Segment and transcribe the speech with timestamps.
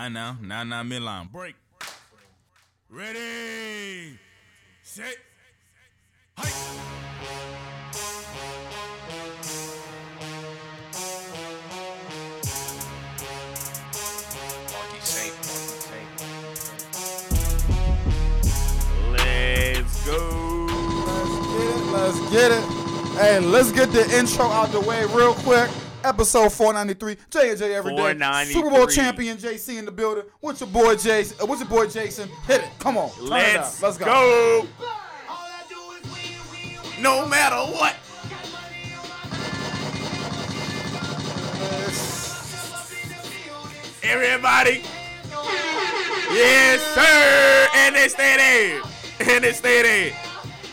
[0.00, 1.54] right now, now, now, midline break.
[2.88, 4.18] Ready,
[4.82, 5.16] set,
[6.42, 6.54] Saint,
[14.72, 15.00] Marky
[19.12, 20.66] Let's go.
[21.92, 22.64] Let's get it.
[23.18, 25.68] Hey, let's get the intro out the way real quick.
[26.02, 27.16] Episode 493.
[27.30, 28.44] J and J every day.
[28.46, 30.24] Super Bowl champion JC in the building.
[30.40, 31.36] What's your boy Jason?
[31.40, 32.28] Uh, what's your boy Jason?
[32.46, 32.70] Hit it.
[32.78, 33.10] Come on.
[33.20, 33.82] Let's, up.
[33.82, 34.06] Let's go.
[34.06, 34.66] go.
[37.00, 37.96] No matter what.
[44.02, 44.82] Everybody.
[46.32, 47.68] Yes, sir.
[47.74, 48.82] And they stay there.
[49.34, 50.29] And they stay there.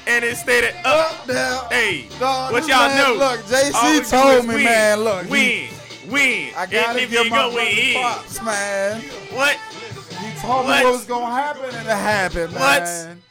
[0.07, 0.81] And it stay there.
[0.85, 1.20] Up.
[1.21, 1.66] Up, down.
[1.70, 3.13] Hey, Dog, what y'all man- know?
[3.20, 4.63] look, JC told me, win.
[4.63, 5.67] man, look, Win.
[6.07, 6.53] Win.
[6.55, 7.93] I gotta if give you my go win.
[8.02, 9.02] props, man.
[9.33, 9.57] What?
[9.57, 10.80] He told What?
[10.80, 12.83] me what was gonna happen, and it happened, What?
[12.83, 13.22] man.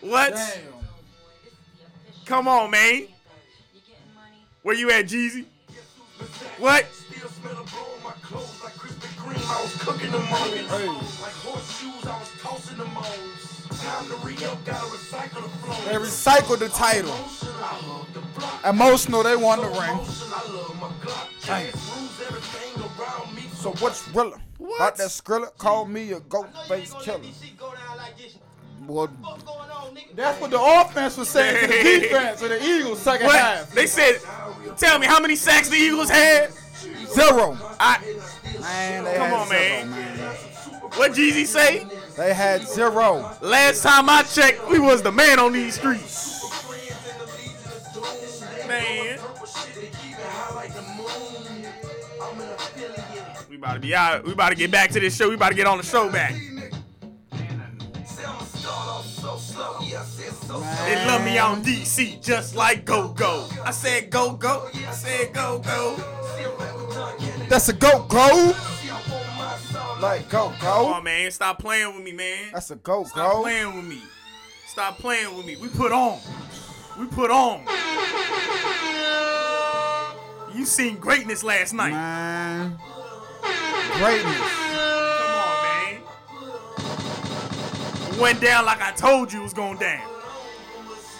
[0.00, 0.34] What?
[0.34, 0.62] Damn.
[2.24, 3.06] Come on, man.
[4.62, 5.44] Where you at, Jeezy?
[6.58, 6.86] What?
[6.92, 8.10] Still smell the blow on my
[8.64, 10.50] like Krispy I was cooking them on.
[10.50, 11.16] Hey.
[15.86, 17.10] They recycled the title.
[17.10, 18.08] Emotion, I love
[18.62, 18.68] the.
[18.68, 19.90] Emotional, they won the ring.
[19.90, 21.28] Emotion, I love my Glock.
[21.46, 21.66] Damn.
[21.72, 23.42] Jazz rules everything around me.
[23.54, 24.38] So what's realer?
[24.58, 24.76] What?
[24.76, 25.56] About that Skrilla?
[25.58, 27.20] Call me a goat face killer.
[28.86, 29.08] Well,
[30.14, 33.36] that's what the offense was saying to the defense of the Eagles second What?
[33.36, 33.70] half.
[33.72, 34.20] They said,
[34.76, 36.52] tell me how many sacks the Eagles had?
[37.12, 37.56] Zero.
[37.80, 37.98] I,
[38.60, 39.88] Man, Come on, zero, man.
[40.96, 41.86] what Jeezy say?
[42.16, 43.36] They had zero.
[43.42, 46.42] Last time I checked, we was the man on these streets.
[48.66, 49.18] Man.
[53.50, 54.24] We about to be out.
[54.24, 55.28] We about to get back to this show.
[55.28, 56.34] We about to get on the show back.
[60.84, 63.48] They love me on DC just like Go Go.
[63.64, 64.68] I said Go Go.
[64.74, 65.96] I said Go Go.
[67.48, 68.54] That's a goat go.
[70.00, 70.56] Like go go.
[70.84, 71.30] Come on, man.
[71.30, 72.50] Stop playing with me, man.
[72.52, 73.42] That's a goat Stop go.
[73.42, 74.02] playing with me.
[74.66, 75.56] Stop playing with me.
[75.56, 76.18] We put on.
[76.98, 77.64] We put on.
[80.54, 81.90] You seen greatness last night.
[81.92, 82.78] Man.
[83.94, 84.38] Greatness.
[84.38, 86.00] Come on, man.
[88.12, 90.02] It went down like I told you it was going down.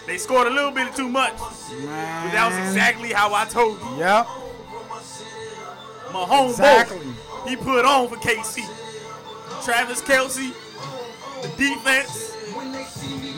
[0.07, 1.51] They scored a little bit too much, but
[2.33, 3.97] that was exactly how I told you.
[3.99, 4.27] Yep.
[6.13, 7.07] Mahomes, Exactly.
[7.47, 8.65] He put on for KC.
[9.65, 10.53] Travis Kelce,
[11.43, 12.35] the defense.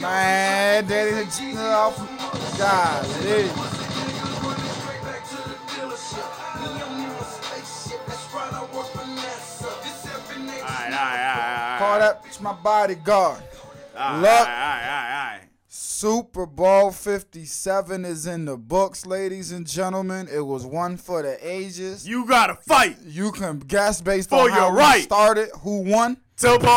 [0.00, 1.96] Man, they didn't off.
[2.58, 3.50] Golly.
[10.60, 13.42] All right, all right, all right, all Call that my bodyguard.
[13.96, 14.48] All right, Luck.
[14.48, 15.47] all right, all right, all right.
[15.70, 20.26] Super Bowl 57 is in the books, ladies and gentlemen.
[20.32, 22.08] It was one for the ages.
[22.08, 25.02] You gotta fight You can guess based For on how your we right.
[25.02, 26.16] started who won.
[26.38, 26.68] to party.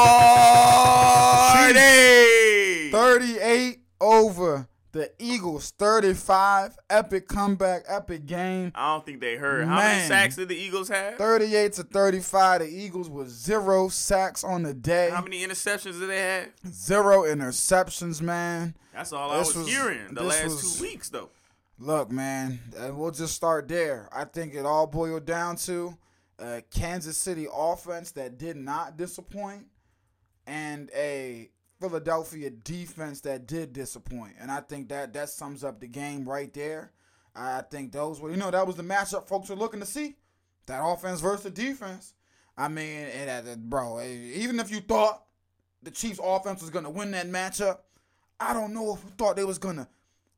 [2.91, 6.77] 38 over the Eagles, 35.
[6.89, 8.71] Epic comeback, epic game.
[8.75, 9.67] I don't think they heard.
[9.67, 11.17] How many sacks did the Eagles have?
[11.17, 12.61] 38 to 35.
[12.61, 15.09] The Eagles with zero sacks on the day.
[15.09, 16.49] How many interceptions did they have?
[16.73, 18.75] Zero interceptions, man.
[18.93, 21.29] That's all I This was, was- hearing the last was- two weeks, though.
[21.79, 24.07] Look, man, and we'll just start there.
[24.11, 25.97] I think it all boiled down to
[26.37, 29.65] a Kansas City offense that did not disappoint
[30.45, 31.49] and a
[31.81, 34.35] Philadelphia defense that did disappoint.
[34.39, 36.91] And I think that that sums up the game right there.
[37.35, 40.15] I think those were, you know, that was the matchup folks were looking to see.
[40.67, 42.13] That offense versus the defense.
[42.57, 45.23] I mean, it, bro, eh, even if you thought
[45.81, 47.79] the Chiefs offense was going to win that matchup,
[48.39, 49.87] I don't know if you thought they was going to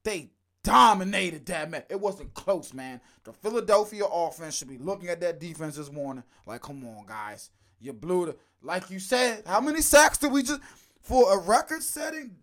[0.04, 0.30] they
[0.64, 1.84] dominated that man.
[1.90, 3.02] It wasn't close, man.
[3.26, 7.50] The Philadelphia offense should be looking at that defense this morning like, come on, guys.
[7.80, 10.62] You blew the like you said, how many sacks did we just
[11.04, 12.36] for a record setting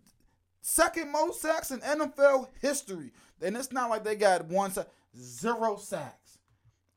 [0.61, 3.11] second most sacks in NFL history?
[3.41, 4.87] And it's not like they got one sack,
[5.17, 6.37] zero sacks.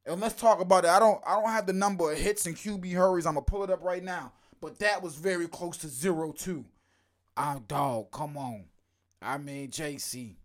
[0.06, 0.90] And let's talk about it.
[0.90, 3.26] I don't I don't have the number of hits and QB hurries.
[3.26, 4.32] I'm gonna pull it up right now.
[4.60, 6.64] But that was very close to zero too.
[7.36, 8.64] Ah, oh dog, come on.
[9.20, 10.36] I mean, JC,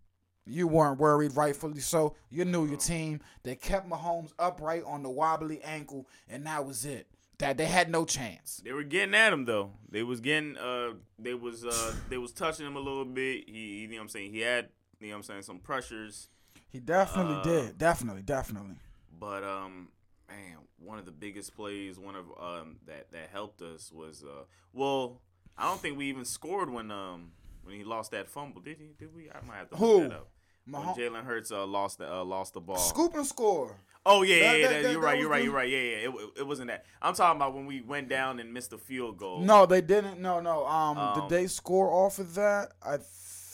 [0.46, 2.16] you weren't worried, rightfully so.
[2.30, 3.20] You knew your team.
[3.42, 7.06] They kept Mahomes upright on the wobbly ankle, and that was it.
[7.40, 8.60] That they had no chance.
[8.64, 9.72] They were getting at him though.
[9.90, 13.48] They was getting uh they was uh they was touching him a little bit.
[13.48, 14.30] He you know what I'm saying?
[14.32, 14.68] He had
[15.00, 16.28] you know what I'm saying some pressures.
[16.68, 17.78] He definitely Uh, did.
[17.78, 18.76] Definitely, definitely.
[19.18, 19.88] But um
[20.28, 24.44] man, one of the biggest plays, one of um that that helped us was uh
[24.72, 25.20] well,
[25.56, 27.32] I don't think we even scored when um
[27.62, 28.60] when he lost that fumble.
[28.60, 28.94] Did he?
[28.98, 29.30] Did we?
[29.30, 30.00] I might have to Who?
[30.02, 30.28] look that up.
[30.66, 32.76] When Jalen Hurts uh, lost the uh, lost the ball.
[32.76, 33.76] Scoop and score.
[34.06, 35.68] Oh yeah, That- yeah, that- that- you're right, you're right, the- you're right.
[35.68, 36.08] Yeah, yeah.
[36.08, 36.84] It, it wasn't that.
[37.02, 39.40] I'm talking about when we went down and missed the field goal.
[39.40, 40.20] No, they didn't.
[40.20, 40.66] No, no.
[40.66, 42.72] Um, Um, did they score off of that?
[42.82, 43.06] I th-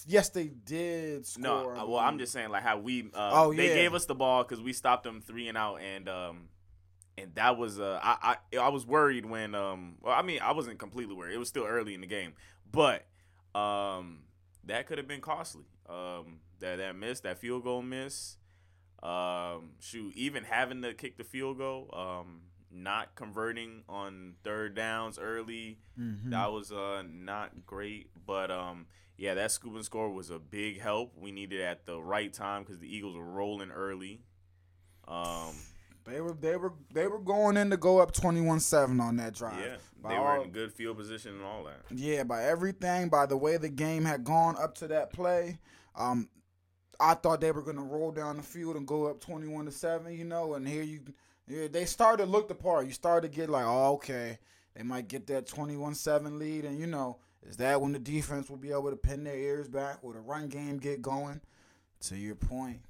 [0.06, 1.74] yes, they did score.
[1.74, 3.10] No, well, I'm just saying like how we.
[3.14, 6.08] Uh, Oh, They gave us the ball because we stopped them three and out, and
[6.08, 6.48] um,
[7.18, 10.52] and that was uh, I I I was worried when um, well, I mean, I
[10.52, 11.34] wasn't completely worried.
[11.34, 12.34] It was still early in the game,
[12.70, 13.04] but
[13.54, 14.20] um,
[14.64, 15.64] that could have been costly.
[15.88, 18.36] Um, that that miss, that field goal miss.
[19.02, 22.40] Um, shoot, even having to kick the field goal, um,
[22.72, 25.78] not converting on third downs early.
[25.98, 26.30] Mhm.
[26.30, 28.86] That was uh not great, but um
[29.18, 31.12] yeah, that scoop and score was a big help.
[31.16, 34.22] We needed it at the right time because the Eagles were rolling early.
[35.08, 35.54] Um,
[36.04, 39.60] They were they were they were going in to go up 21-7 on that drive.
[39.60, 41.80] yeah, By they were all- in good field position and all that.
[41.90, 45.58] Yeah, by everything, by the way the game had gone up to that play,
[45.94, 46.28] um,
[47.00, 50.12] I thought they were gonna roll down the field and go up twenty-one to seven.
[50.12, 51.00] You know, and here you,
[51.46, 52.86] yeah, they started to look the part.
[52.86, 54.38] You started to get like, oh, okay,
[54.74, 58.56] they might get that 21-7 lead, and you know, is that when the defense will
[58.56, 60.02] be able to pin their ears back?
[60.02, 61.40] Will the run game get going?
[62.08, 62.80] To your point,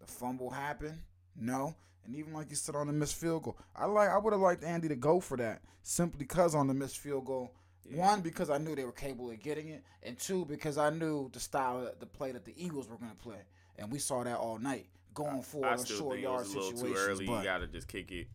[0.00, 1.02] the fumble happened.
[1.36, 1.74] No.
[2.06, 4.40] And even like you said on the missed field goal, I like I would have
[4.40, 7.52] liked Andy to go for that simply because on the missed field goal,
[7.92, 11.28] one, because I knew they were capable of getting it, and two, because I knew
[11.32, 13.40] the style of the play that the Eagles were going to play,
[13.78, 16.54] and we saw that all night, going for I a short think it yard was
[16.54, 16.98] a little situations.
[16.98, 17.24] too early.
[17.38, 18.26] You gotta just kick it.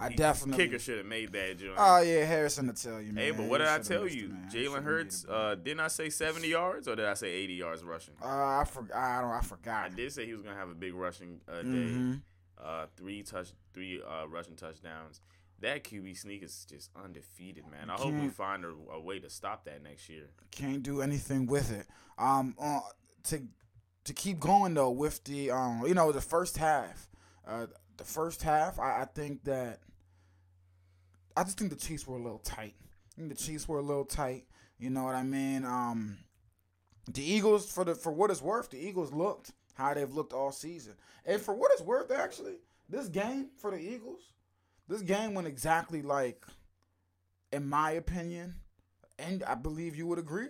[0.00, 0.64] I He- definitely.
[0.64, 1.74] kicker should have made that joint.
[1.76, 3.24] Oh yeah, Harrison to tell you, man.
[3.24, 4.28] hey, but He what did I tell you?
[4.48, 5.24] Jalen Hurts.
[5.28, 8.14] Uh, didn't I say 70 yards or did I say 80 yards rushing?
[8.22, 8.96] uh, I forgot.
[8.96, 9.30] I don't.
[9.32, 9.86] I forgot.
[9.86, 11.68] I did say he was gonna have a big rushing uh, day.
[11.68, 12.20] Mhm.
[12.62, 15.20] uh, three touch, three uh, rushing touchdowns.
[15.60, 17.90] That QB sneak is just undefeated, man.
[17.90, 20.30] I hope we find a, a way to stop that next year.
[20.52, 21.86] Can't do anything with it.
[22.16, 22.80] Um, uh,
[23.24, 23.42] to
[24.04, 27.08] to keep going though with the um, you know, the first half.
[27.46, 27.66] Uh,
[27.96, 29.80] the first half, I, I think that
[31.36, 32.74] I just think the Chiefs were a little tight.
[32.80, 34.44] I think the Chiefs were a little tight.
[34.78, 35.64] You know what I mean?
[35.64, 36.18] Um,
[37.12, 40.52] the Eagles, for the for what it's worth, the Eagles looked how they've looked all
[40.52, 40.94] season,
[41.24, 42.56] and for what it's worth, actually,
[42.88, 44.32] this game for the Eagles,
[44.88, 46.44] this game went exactly like,
[47.52, 48.54] in my opinion,
[49.18, 50.48] and I believe you would agree,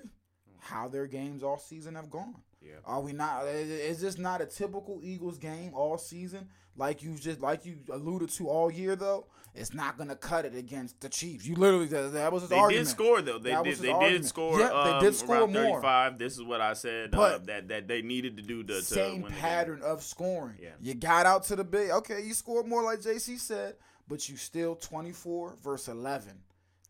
[0.61, 2.35] how their games all season have gone.
[2.61, 2.73] Yeah.
[2.85, 3.47] Are we not?
[3.47, 6.49] Is this not a typical Eagles game all season?
[6.77, 10.55] Like you just like you alluded to all year though, it's not gonna cut it
[10.55, 11.47] against the Chiefs.
[11.47, 12.87] You literally that, that was his They argument.
[12.87, 13.39] did score though.
[13.39, 13.79] They That did.
[13.79, 14.23] They argument.
[14.23, 14.59] did score.
[14.61, 15.63] Yep, they did um, score more.
[15.81, 16.19] 35.
[16.19, 17.15] This is what I said.
[17.15, 19.39] uh, that that they needed to do to, to Same the game.
[19.39, 20.57] pattern of scoring.
[20.61, 20.71] Yeah.
[20.81, 21.91] You got out to the big.
[21.91, 23.75] Okay, you scored more like JC said,
[24.09, 26.33] but you still 24 versus 11.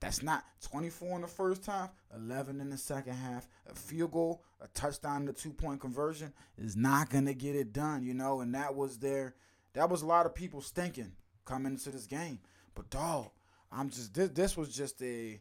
[0.01, 3.49] That's not 24 in the first half, 11 in the second half.
[3.69, 8.05] A field goal, a touchdown, the two point conversion is not gonna get it done,
[8.05, 8.41] you know.
[8.41, 9.35] And that was their,
[9.73, 11.13] that was a lot of people thinking
[11.45, 12.39] coming into this game.
[12.77, 13.31] But dog,
[13.73, 14.31] I'm just this.
[14.31, 15.41] This was just a.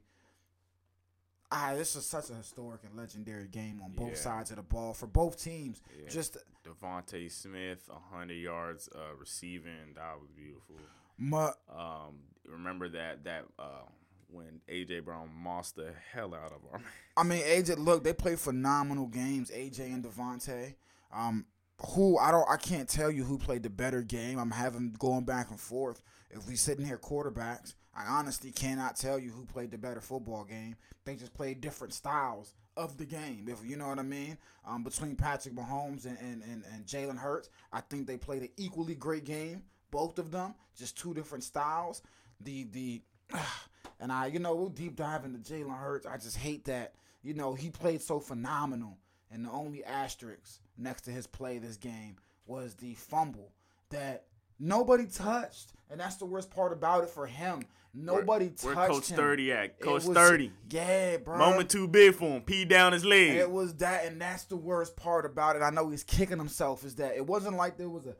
[1.49, 4.15] Ah, this is such a historic and legendary game on both Yeah.
[4.15, 5.81] sides of the ball for both teams.
[5.97, 6.09] Yeah.
[6.09, 6.35] Just
[6.65, 9.93] DeVonta Smith, 100 yards uh, receiving.
[9.95, 10.75] That was beautiful.
[11.17, 13.83] Mu- Um, remember that that uh,
[14.29, 16.81] when AJ Brown mossed the hell out of our
[17.15, 17.77] I mean, AJ.
[17.77, 19.51] Look, they play phenomenal games.
[19.51, 20.75] AJ and DeVonta.
[21.13, 21.45] Um,
[21.93, 24.39] who I don't, I can't tell you who played the better game.
[24.39, 26.01] I'm having going back and forth.
[26.29, 30.43] If we sitting here quarterbacks, I honestly cannot tell you who played the better football
[30.43, 30.75] game.
[31.05, 33.47] They just played different styles of the game.
[33.47, 34.37] If you know what I mean.
[34.65, 38.49] Um, between Patrick Mahomes and and and, and Jalen Hurts, I think they played an
[38.57, 39.63] equally great game.
[39.91, 42.01] Both of them, just two different styles.
[42.41, 43.01] The the
[43.99, 46.05] and I, you know, we'll deep dive into Jalen Hurts.
[46.05, 48.97] I just hate that, you know, he played so phenomenal.
[49.31, 52.15] And the only asterisk next to his play this game
[52.45, 53.51] was the fumble
[53.89, 54.23] that
[54.59, 55.73] nobody touched.
[55.89, 57.63] And that's the worst part about it for him.
[57.93, 59.17] Nobody Where touched Coach him.
[59.17, 59.79] 30 at?
[59.79, 60.51] Coach was- 30.
[60.69, 61.37] Yeah, bro.
[61.37, 62.41] Moment too big for him.
[62.41, 63.35] Pee down his leg.
[63.35, 65.61] It was that, and that's the worst part about it.
[65.61, 66.85] I know he's kicking himself.
[66.85, 68.15] Is that it wasn't like there was a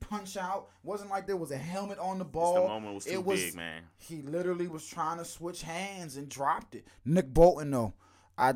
[0.00, 0.68] punch out.
[0.82, 2.54] Wasn't like there was a helmet on the ball.
[2.54, 3.82] the moment was too it was, big, man.
[3.96, 6.86] He literally was trying to switch hands and dropped it.
[7.04, 7.94] Nick Bolton though,
[8.36, 8.54] I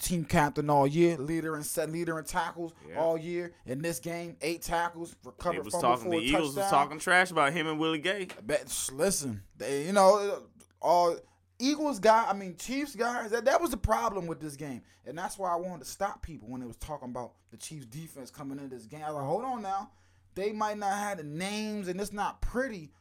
[0.00, 3.00] team captain all year, leader in set, leader in tackles Yeah.
[3.00, 3.52] all year.
[3.66, 6.04] In this game, eight tackles, They recovered was fumble talking.
[6.04, 6.62] for The Eagles touchdown.
[6.64, 8.28] was talking trash about him and Willie Gay.
[8.42, 10.42] Bet, listen, they, you know,
[10.82, 11.16] all
[11.58, 13.30] Eagles guy, I mean Chiefs guys.
[13.32, 16.22] That that was the problem with this game, and that's why I wanted to stop
[16.22, 19.02] people when they was talking about the Chiefs defense coming into this game.
[19.04, 19.90] I was like, hold on now,
[20.34, 22.92] they might not have the names, and it's not pretty,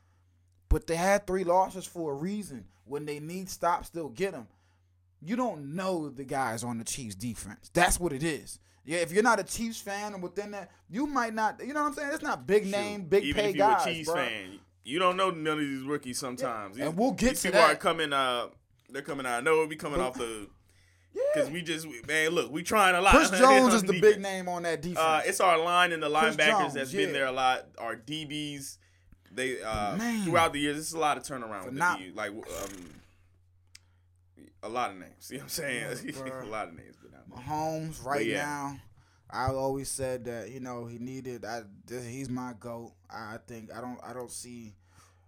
[0.70, 2.66] but they had three losses for a reason.
[2.86, 4.48] When they need stops, they'll get them.
[5.22, 7.70] You don't know the guys on the Chiefs defense.
[7.74, 8.60] That's what it is.
[8.86, 11.60] Yeah, if you're not a Chiefs fan and within that, you might not.
[11.64, 12.10] You know what I'm saying?
[12.14, 14.16] It's not big name, big Even pay if you're guys, a Chiefs bro.
[14.16, 16.78] fan, you don't know none of these rookies sometimes.
[16.78, 17.72] And These- we'll get these to people that.
[17.74, 18.14] are coming.
[18.14, 18.48] Uh,
[18.90, 19.38] they're coming out.
[19.38, 20.48] I know we coming off the
[21.14, 22.32] because we just man.
[22.32, 23.14] Look, we trying a lot.
[23.14, 24.14] Chris Jones is the Defense.
[24.16, 25.00] big name on that defense.
[25.00, 27.06] Uh, it's our line and the Chris linebackers Jones, that's yeah.
[27.06, 27.66] been there a lot.
[27.78, 28.78] Our DBs,
[29.32, 30.26] they uh, Man.
[30.26, 30.78] throughout the years.
[30.78, 31.66] This is a lot of turnaround.
[31.66, 32.90] With the D, like um,
[34.64, 35.10] a lot of names.
[35.30, 35.98] You know what I'm saying?
[36.06, 36.96] Yeah, a lot of names.
[37.02, 37.42] But now.
[37.42, 38.44] Mahomes right yeah.
[38.44, 38.80] now.
[39.32, 41.46] I always said that you know he needed.
[41.46, 42.94] I he's my goat.
[43.10, 44.74] I think I don't I don't see.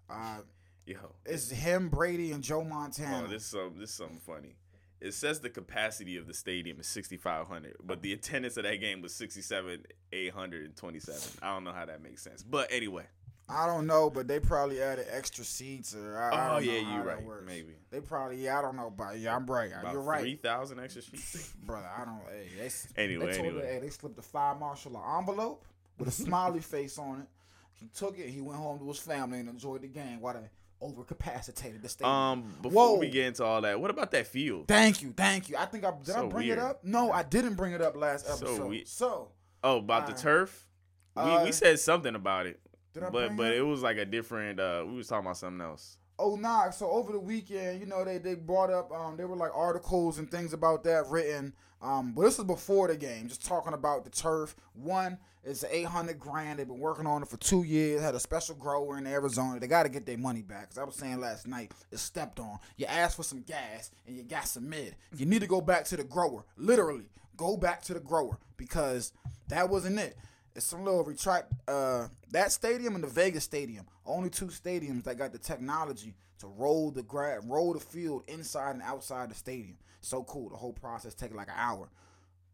[0.10, 0.40] Uh,
[0.86, 3.24] Yo, it's him, Brady, and Joe Montana.
[3.24, 4.56] oh, this is some this is something funny.
[5.02, 9.02] It says the capacity of the stadium is 6,500, but the attendance of that game
[9.02, 11.40] was 67, 827.
[11.42, 12.44] I don't know how that makes sense.
[12.44, 13.06] But anyway,
[13.50, 16.72] I don't know, but they probably added extra seats or I, I Oh, don't know
[16.72, 17.24] yeah, you're right.
[17.24, 17.46] works.
[17.48, 17.74] Maybe.
[17.90, 19.72] they probably yeah I don't know, but yeah I'm right.
[19.72, 21.54] about you're right, 3,000 extra seats.
[21.66, 21.90] brother.
[21.98, 22.22] I don't.
[22.30, 22.70] Hey, they,
[23.04, 23.62] Anyway, they told anyway.
[23.66, 25.66] her, hey, they slipped a fire marshal envelope
[25.98, 27.28] with a smiley face on it.
[27.74, 28.30] He took it.
[28.30, 30.48] He went home to his family and enjoyed the game while they
[30.82, 32.12] overcapacitated the stadium.
[32.14, 33.00] Um, before Whoa.
[33.00, 34.68] we get into all that, what about that field?
[34.68, 35.56] Thank you, thank you.
[35.58, 36.16] I think I did.
[36.16, 36.58] I bring weird.
[36.58, 36.84] it up.
[36.84, 38.68] No, I didn't bring it up last So episode.
[38.70, 39.30] we- so
[39.64, 40.68] Oh, about the Uh, turf.
[41.16, 42.60] We uh, we said something about it,
[42.94, 43.58] did I but but it?
[43.60, 44.60] it was like a different.
[44.60, 45.98] uh We was talking about something else.
[46.18, 46.70] Oh nah.
[46.72, 50.18] So over the weekend, you know, they they brought up um there were like articles
[50.20, 51.54] and things about that written.
[51.82, 54.56] Um, but this is before the game, just talking about the turf.
[54.74, 56.60] One is eight hundred grand.
[56.60, 58.02] They've been working on it for two years.
[58.02, 59.60] Had a special grower in Arizona.
[59.60, 60.70] They got to get their money back.
[60.70, 62.60] Cause I was saying last night, it's stepped on.
[62.78, 64.96] You asked for some gas and you got some mid.
[65.16, 66.46] You need to go back to the grower.
[66.58, 69.14] Literally, go back to the grower because
[69.48, 70.16] that wasn't it.
[70.56, 71.52] It's some little retract.
[71.68, 76.48] Uh, that stadium and the Vegas stadium, only two stadiums that got the technology to
[76.48, 79.78] roll the gra- roll the field inside and outside the stadium.
[80.02, 80.50] So cool.
[80.50, 81.90] The whole process take like an hour.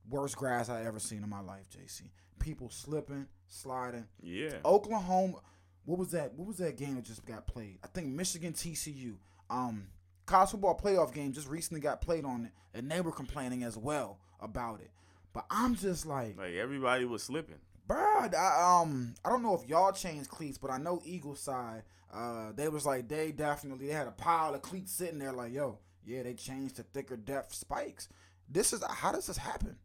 [0.09, 2.03] Worst grass I ever seen in my life, JC.
[2.39, 4.05] People slipping, sliding.
[4.21, 4.53] Yeah.
[4.63, 5.39] Oklahoma.
[5.85, 6.33] What was that?
[6.35, 7.79] What was that game that just got played?
[7.83, 9.15] I think Michigan TCU.
[9.49, 9.87] Um,
[10.25, 13.77] college football playoff game just recently got played on it, and they were complaining as
[13.77, 14.91] well about it.
[15.33, 17.55] But I'm just like, Like everybody was slipping.
[17.87, 21.83] Bruh, I, um, I don't know if y'all changed cleats, but I know Eagle side,
[22.13, 25.53] uh, they was like they definitely they had a pile of cleats sitting there, like
[25.53, 28.07] yo, yeah, they changed to thicker depth spikes.
[28.49, 29.75] This is how does this happen?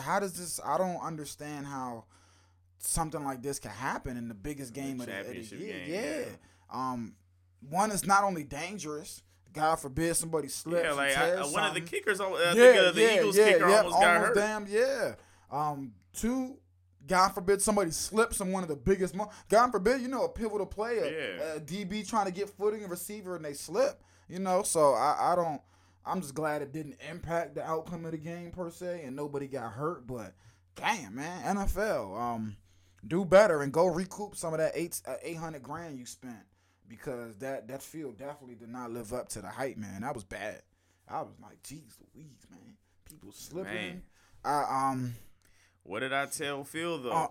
[0.00, 0.60] How does this?
[0.64, 2.04] I don't understand how
[2.78, 5.72] something like this can happen in the biggest The game of the, of the year.
[5.72, 6.18] game, yeah.
[6.20, 6.24] yeah.
[6.70, 7.14] um,
[7.68, 9.22] one is not only dangerous.
[9.52, 10.82] God forbid somebody slips.
[10.84, 13.36] Yeah, and like I, uh, one of the kickers, on- I think uh, the Eagles
[13.36, 14.34] kicker yep, almost got hurt.
[14.36, 15.14] Damn, yeah.
[15.50, 16.56] Um, two,
[17.06, 19.14] God forbid somebody slips on one of the biggest.
[19.14, 21.04] Mo- God forbid, you know, a pivotal player,
[21.38, 21.54] Yeah.
[21.54, 24.00] a DB trying to get footing and receiver, and they slip.
[24.30, 25.60] You know, so I, I don't.
[26.06, 29.48] I'm just glad it didn't impact the outcome of the game per se, and nobody
[29.48, 30.06] got hurt.
[30.06, 30.34] But
[30.76, 32.56] damn, man, NFL, um,
[33.06, 36.44] do better and go recoup some of that eight uh, eight hundred grand you spent
[36.88, 40.02] because that that field definitely did not live up to the hype, man.
[40.02, 40.62] That was bad.
[41.08, 42.76] I was like, jeez, Louise, man,
[43.08, 43.74] people slipping.
[43.74, 44.02] Man.
[44.44, 45.14] I um,
[45.82, 47.28] What did I tell Phil though uh,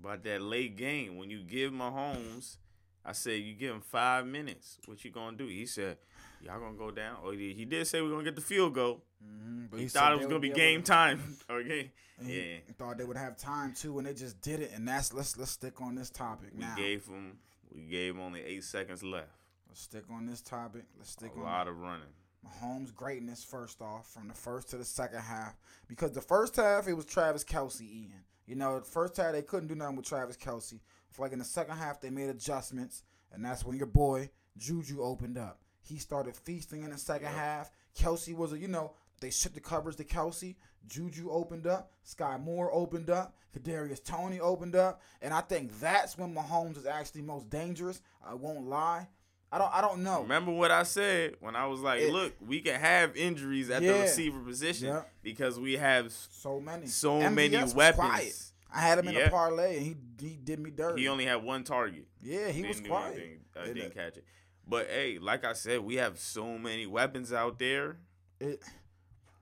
[0.00, 1.16] about that late game?
[1.16, 2.56] When you give Mahomes,
[3.04, 4.78] I said you give him five minutes.
[4.86, 5.46] What you gonna do?
[5.46, 5.96] He said,
[6.42, 9.02] "Y'all gonna go down." Or he, he did say we're gonna get the field goal.
[9.24, 11.36] mhm, but He, said thought it was gonna be able game to- time.
[11.50, 11.90] Okay,
[12.22, 12.56] he yeah.
[12.78, 14.70] thought they would have time too, and they just did it.
[14.74, 16.74] And that's let's let's stick on this topic We now.
[16.76, 17.38] gave him.
[17.74, 19.28] We gave him only eight seconds left.
[19.68, 20.82] let's stick on this topic.
[20.98, 22.08] Let's stick A on a lot of running.
[22.44, 25.54] Mahomes' greatness first off from the first to the second half
[25.88, 28.24] because the first half it was Travis Kelce eating.
[28.46, 30.80] You know, the first half they couldn't do nothing with Travis Kelce.
[31.10, 35.00] It's like in the second half they made adjustments, and that's when your boy Juju
[35.02, 35.60] opened up.
[35.90, 37.70] He started feasting in the second half.
[37.98, 40.54] Kelce was a you know they shipped the covers to Kelce.
[40.88, 41.90] Juju opened up.
[42.04, 43.34] Sky Moore opened up.
[43.54, 48.00] Kadarius Toney opened up, and I think that's when Mahomes is actually most dangerous.
[48.24, 49.08] I won't lie.
[49.50, 49.74] I don't.
[49.74, 50.22] I don't know.
[50.22, 53.82] Remember what I said when I was like, It- "Look, we can have injuries at
[53.82, 55.02] the receiver position Yeah.
[55.24, 56.86] because we have So many.
[56.86, 58.42] so MVS many weapons." quiet.
[58.72, 59.20] I had him in Yeah.
[59.22, 59.96] a parlay, and he
[60.28, 61.02] he did me dirty.
[61.02, 62.06] He only had one target.
[62.22, 63.14] yeah, he Didn't was quiet.
[63.16, 63.40] anything.
[63.56, 64.24] I It- didn't catch it.
[64.70, 67.96] But hey, like I said, we have so many weapons out there.
[68.38, 68.62] it-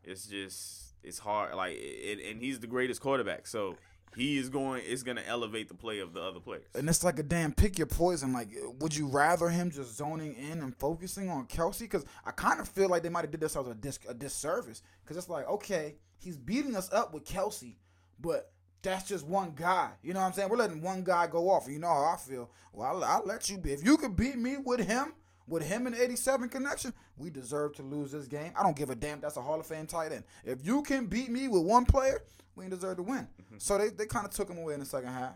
[0.02, 1.54] It's just it's hard.
[1.54, 3.76] Like it, and he's the greatest quarterback, so
[4.16, 4.82] he is going.
[4.86, 6.64] It's going to elevate the play of the other players.
[6.74, 8.32] and it's like a damn pick your poison.
[8.32, 8.48] Like,
[8.80, 11.80] would you rather him just zoning in and focusing on Kelce?
[11.80, 14.14] Because I kind of feel like they might have did this as a dis a
[14.14, 14.82] disservice.
[15.04, 17.76] Because it's like, okay, he's beating us up with Kelce,
[18.18, 18.50] but
[18.82, 19.90] that's just one guy.
[20.02, 20.48] You know what I'm saying?
[20.48, 21.68] We're letting one guy go off.
[21.68, 22.50] You know how I feel.
[22.72, 23.72] Well, I'll, I'll let you be.
[23.72, 25.14] If you could beat me with him,
[25.48, 28.52] with him and 87 connection, we deserve to lose this game.
[28.58, 29.20] I don't give a damn.
[29.20, 30.24] That's a Hall of Fame tight end.
[30.44, 32.22] If you can beat me with one player,
[32.54, 33.28] we deserve to win.
[33.42, 33.58] Mm-hmm.
[33.58, 35.34] So they, they kind of took him away in the second half.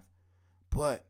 [0.70, 1.04] But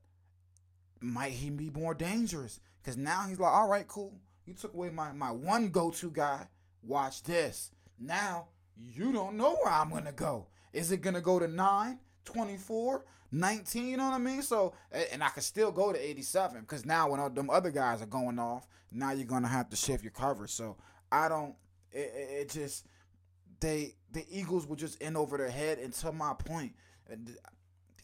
[1.00, 2.60] might he be more dangerous?
[2.80, 4.14] Because now he's like, all right, cool.
[4.46, 6.46] You took away my, my one go to guy.
[6.82, 7.70] Watch this.
[7.98, 10.46] Now you don't know where I'm going to go.
[10.72, 13.86] Is it going to go to 9, 24, 19?
[13.86, 14.42] You know what I mean?
[14.42, 14.74] So,
[15.12, 18.06] and I can still go to 87 because now when all them other guys are
[18.06, 20.50] going off, now you're going to have to shift your coverage.
[20.50, 20.76] So
[21.10, 21.54] I don't,
[21.90, 22.86] it, it, just,
[23.60, 25.78] they, the Eagles were just in over their head.
[25.78, 26.74] And to my point,
[27.08, 27.36] the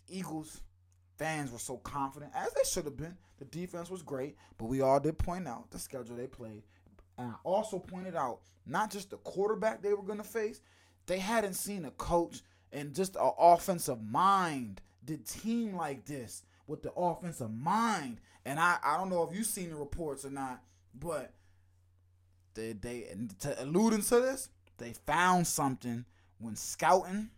[0.09, 0.63] Eagles
[1.19, 3.17] fans were so confident, as they should have been.
[3.39, 6.63] The defense was great, but we all did point out the schedule they played.
[7.19, 10.61] And I also pointed out not just the quarterback they were going to face,
[11.07, 16.83] they hadn't seen a coach and just an offensive mind did team like this with
[16.83, 18.21] the offensive mind.
[18.45, 20.63] And I, I don't know if you've seen the reports or not,
[20.95, 21.33] but
[22.55, 23.07] they they
[23.41, 24.49] to alluding to this,
[24.79, 26.05] they found something
[26.39, 27.31] when scouting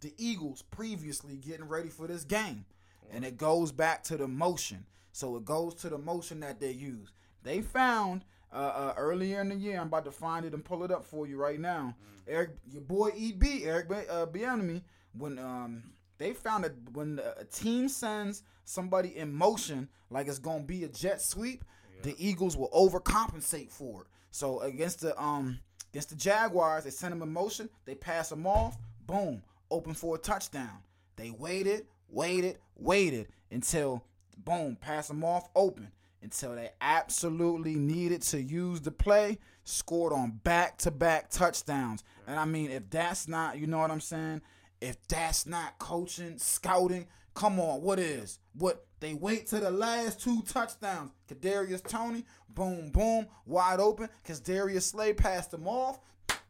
[0.00, 2.64] the Eagles previously getting ready for this game.
[3.10, 4.84] And it goes back to the motion.
[5.12, 7.10] So it goes to the motion that they use.
[7.42, 10.84] They found uh, uh, earlier in the year, I'm about to find it and pull
[10.84, 11.94] it up for you right now.
[12.26, 15.82] Eric, your boy EB, Eric uh, Bieniemy, when um
[16.18, 20.88] they found that when a team sends somebody in motion, like it's gonna be a
[20.88, 21.64] jet sweep,
[22.02, 24.06] the Eagles will overcompensate for it.
[24.30, 25.58] So against the um
[25.90, 28.76] against the Jaguars, they send them in motion, they pass them off,
[29.06, 30.82] boom, open for a touchdown.
[31.16, 34.04] They waited, waited, waited until
[34.44, 35.90] boom, pass them off open
[36.22, 42.02] until they absolutely needed to use the play, scored on back to back touchdowns.
[42.26, 44.42] And I mean, if that's not, you know what I'm saying?
[44.80, 48.38] If that's not coaching, scouting, come on, what is?
[48.54, 51.12] What they wait to the last two touchdowns.
[51.28, 54.08] Kadarius Toney, boom, boom, wide open.
[54.24, 56.00] Cause Darius Slay passed him off,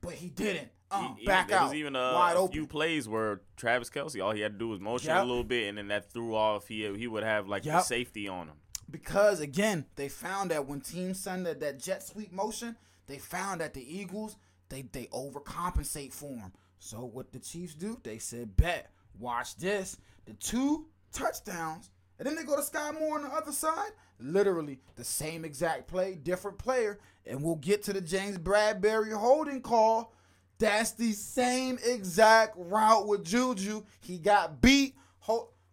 [0.01, 0.69] but he didn't.
[0.91, 2.53] Um, E- back there out, was even a, wide a open.
[2.55, 5.23] few plays where Travis Kelce, all he had to do was motion Yep.
[5.23, 6.67] a little bit, and then that threw off.
[6.69, 8.57] He he would have like the safety on him.
[8.91, 13.61] Because again they found that when teams send that, that jet sweep motion they found
[13.61, 14.37] that the eagles
[14.69, 19.97] they they overcompensate for them so what the chiefs do they said bet watch this.
[20.27, 23.91] The two touchdowns and then they go to sky moore on the other side.
[24.21, 26.99] Literally the same exact play different player.
[27.27, 30.15] And we'll get to the james bradberry holding call.
[30.59, 33.85] That's the same exact route with juju.
[34.01, 34.97] He got beat.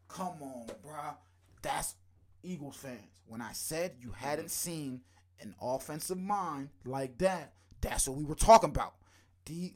[0.08, 1.16] Come on bruh.
[1.62, 1.96] That's
[2.46, 5.02] Eagles fans, when I said you hadn't seen
[5.42, 8.94] an offensive mind like that, that's what we were talking about.
[9.46, 9.74] The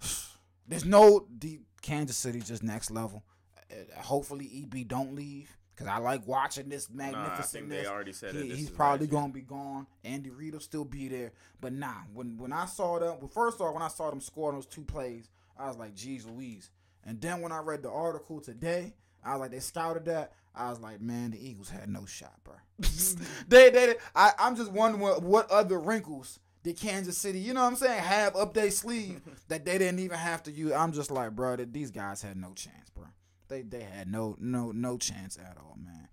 [0.66, 3.24] there's no the Kansas City just next level.
[3.70, 7.68] Uh, hopefully EB don't leave because I like watching this Nah, I magnificent.
[7.68, 9.12] think they already said he, he's probably year.
[9.12, 9.86] gonna be gone.
[10.04, 11.94] Andy Reid will still be there, but nah.
[12.12, 14.82] When when I saw them, well, first off, when I saw them score those two
[14.84, 16.70] plays, I was like, "Geez, Louise."
[17.04, 20.32] And then when I read the article today, I was like, they scouted that.
[20.54, 22.54] I was like, man, the Eagles had no shot, bro.
[23.48, 27.62] they, they, I, I'm just wondering what, what other wrinkles did Kansas City, you know
[27.62, 30.72] what I'm saying, have up their sleeve that they didn't even have to use.
[30.72, 33.06] I'm just like, bro, that these guys had no chance, bro.
[33.48, 36.08] They, they had no, no, no chance at all, man.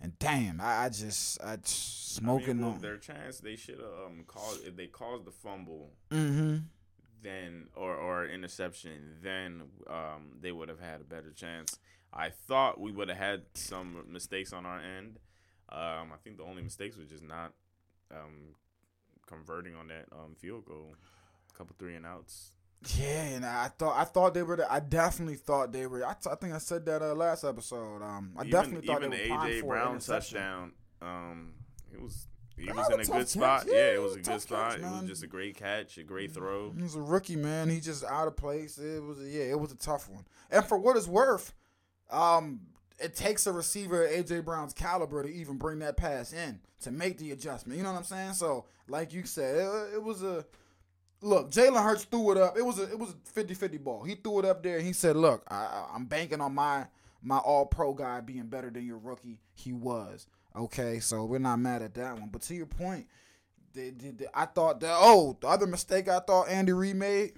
[0.00, 2.78] And damn, I, I just, I just, smoking I mean, on.
[2.80, 6.56] their chance they should have um caused if they caused the fumble Mm-hmm.
[7.22, 11.78] then or or interception then um they would have had a better chance.
[12.14, 15.18] I thought we would have had some mistakes on our end.
[15.68, 17.52] Um, I think the only mistakes was just not
[18.12, 18.54] um
[19.26, 20.94] converting on that um field goal.
[21.52, 22.52] A couple three and outs.
[22.96, 24.56] Yeah, and I thought I thought they were.
[24.56, 26.06] The, I definitely thought they were.
[26.06, 28.02] I, t- I think I said that uh, last episode.
[28.02, 30.72] Um, I even, definitely thought even they the were primed AJ Brown touchdown.
[31.00, 31.52] Um,
[31.92, 33.64] it was he was in a a good spot.
[33.66, 34.72] Yeah, Yeah, it was a a good spot.
[34.72, 34.82] catch, It.
[34.82, 36.72] Was just a great catch, a great throw.
[36.76, 37.70] He was a rookie, man.
[37.70, 38.78] He just out of place.
[38.78, 40.24] It was yeah, it was a tough one.
[40.50, 41.54] And for what it's worth,
[42.10, 42.60] um,
[42.98, 47.18] it takes a receiver AJ Brown's caliber to even bring that pass in to make
[47.18, 47.76] the adjustment.
[47.76, 48.34] You know what I'm saying?
[48.34, 50.44] So, like you said, it, it was a
[51.20, 51.50] look.
[51.50, 52.56] Jalen Hurts threw it up.
[52.56, 54.04] It was a it was a 50-50 ball.
[54.04, 54.78] He threw it up there.
[54.78, 56.86] and He said, "Look, I, I'm banking on my
[57.22, 59.40] my All Pro guy being better than your rookie.
[59.54, 61.00] He was okay.
[61.00, 62.28] So we're not mad at that one.
[62.30, 63.06] But to your point."
[64.32, 67.32] I thought that oh the other mistake I thought Andy Reid made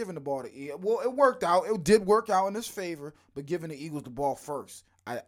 [0.00, 0.70] giving the ball to E.
[0.80, 1.64] Well, it worked out.
[1.66, 4.84] It did work out in his favor, but giving the Eagles the ball first.
[5.06, 5.20] I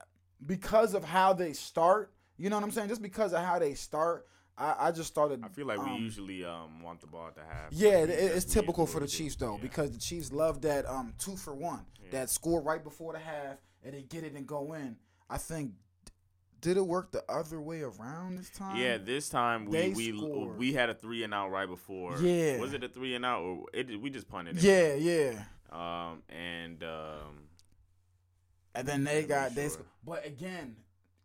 [0.46, 2.88] because of how they start, you know what I'm saying?
[2.88, 5.44] Just because of how they start, I, I just started.
[5.44, 7.70] I feel like we um, usually um want the ball at the half.
[7.70, 9.06] Yeah, it, it's typical for the.
[9.06, 9.62] Chiefs though, Yeah.
[9.62, 12.08] because the Chiefs love that um two for one, Yeah.
[12.12, 14.96] that score right before the half, and they get it and go in.
[15.28, 15.72] I think
[16.62, 18.76] did it work the other way around this time?
[18.76, 20.56] Yeah, this time we They we scored.
[20.58, 22.18] we had a three and out right before.
[22.18, 22.58] Yeah.
[22.58, 24.00] was it a three and out or it?
[24.00, 24.62] We just punted it.
[24.62, 25.44] yeah, yeah.
[25.70, 27.48] Um and um
[28.74, 29.62] And then they Yeah, got they.
[29.64, 29.70] sure.
[29.70, 30.76] sc- But again,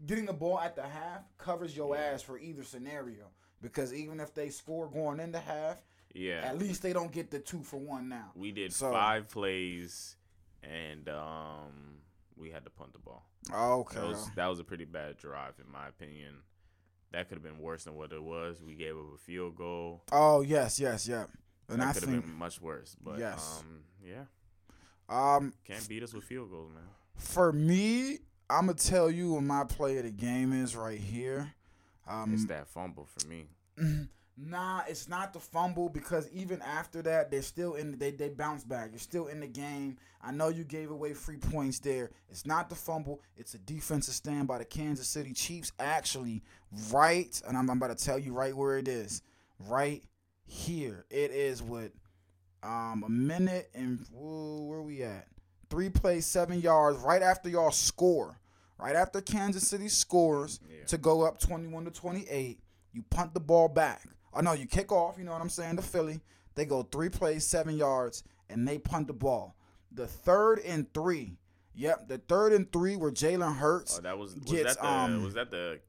[0.06, 3.28] getting the ball at the half covers your ass for either scenario
[3.62, 5.78] because even if they score going into the half,
[6.14, 8.32] yeah, at least they don't get the two for one now.
[8.36, 10.16] we did So- five plays
[10.64, 12.00] and um
[12.40, 13.24] we had to punt the ball.
[13.54, 14.00] Okay.
[14.00, 16.36] That was that was a pretty bad drive in my opinion.
[17.12, 18.62] That could have been worse than what it was.
[18.62, 20.04] We gave up a field goal.
[20.12, 21.26] Oh yes, yes, yeah.
[21.70, 22.96] And that I could have been much worse.
[23.02, 23.62] But Yes.
[23.62, 24.24] um yeah,
[25.10, 26.84] um can't beat us with field goals, man.
[27.16, 28.20] For me,
[28.50, 31.54] I'm gonna tell you what my play of the game is right here.
[32.08, 33.48] Um, it's that fumble for me.
[34.38, 37.98] nah, it's not the fumble because even after that, they're still in.
[37.98, 38.90] They they bounce back.
[38.92, 39.98] You're still in the game.
[40.22, 42.12] I know you gave away free points there.
[42.30, 43.22] It's not the fumble.
[43.36, 45.72] It's a defensive stand by the Kansas City Chiefs.
[45.80, 46.44] Actually,
[46.92, 49.22] right, and I'm, I'm about to tell you right where it is.
[49.68, 50.04] Right
[50.46, 51.92] here, it is with
[52.64, 55.28] um a minute and whoa, where we at?
[55.70, 56.98] Three plays, seven yards.
[57.00, 58.40] Right after y'all score,
[58.80, 60.86] right after Kansas City scores Yeah.
[60.86, 62.60] to go up 21 to 28,
[62.94, 64.04] you punt the ball back.
[64.38, 65.18] Oh no, you kick off.
[65.18, 65.78] You know what I'm saying?
[65.78, 66.22] To Philly,
[66.56, 69.56] they go three plays, seven yards, and they punt the ball.
[69.92, 71.38] The third and three.
[71.74, 74.88] Yep, the third and three where Jalen Hurts Oh, that was was gets, that the
[74.88, 75.80] um, was that the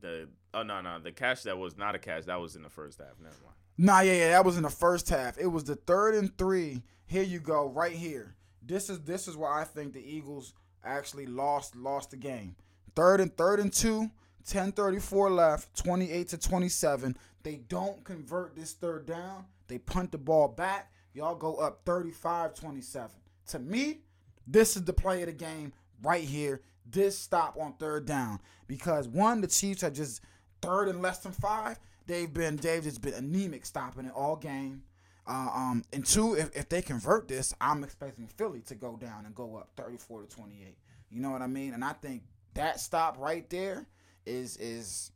[0.00, 2.70] the oh no no the catch that was not a catch that was in the
[2.70, 3.18] first half.
[3.18, 3.54] Never mind.
[3.78, 5.38] Nah, yeah, yeah, that was in the first half.
[5.38, 6.82] It was the third and three.
[7.06, 8.34] Here you go, right here.
[8.62, 12.56] This is this is where I think the Eagles actually lost lost the game.
[12.96, 14.10] Third and third and two,
[14.48, 17.16] 10:34 left, 28 to 27.
[17.42, 19.44] They don't convert this third down.
[19.68, 20.92] They punt the ball back.
[21.12, 23.10] Y'all go up 35-27.
[23.48, 24.00] To me,
[24.46, 26.62] this is the play of the game right here.
[26.86, 30.22] This stop on third down because one, the Chiefs are just
[30.62, 31.78] third and less than five.
[32.06, 34.82] They've been Dave has been anemic stopping it all game.
[35.26, 39.26] Uh, um, and two, if, if they convert this, I'm expecting Philly to go down
[39.26, 40.78] and go up 34 to 28.
[41.10, 41.74] You know what I mean?
[41.74, 42.22] And I think
[42.54, 43.86] that stop right there
[44.28, 45.10] is is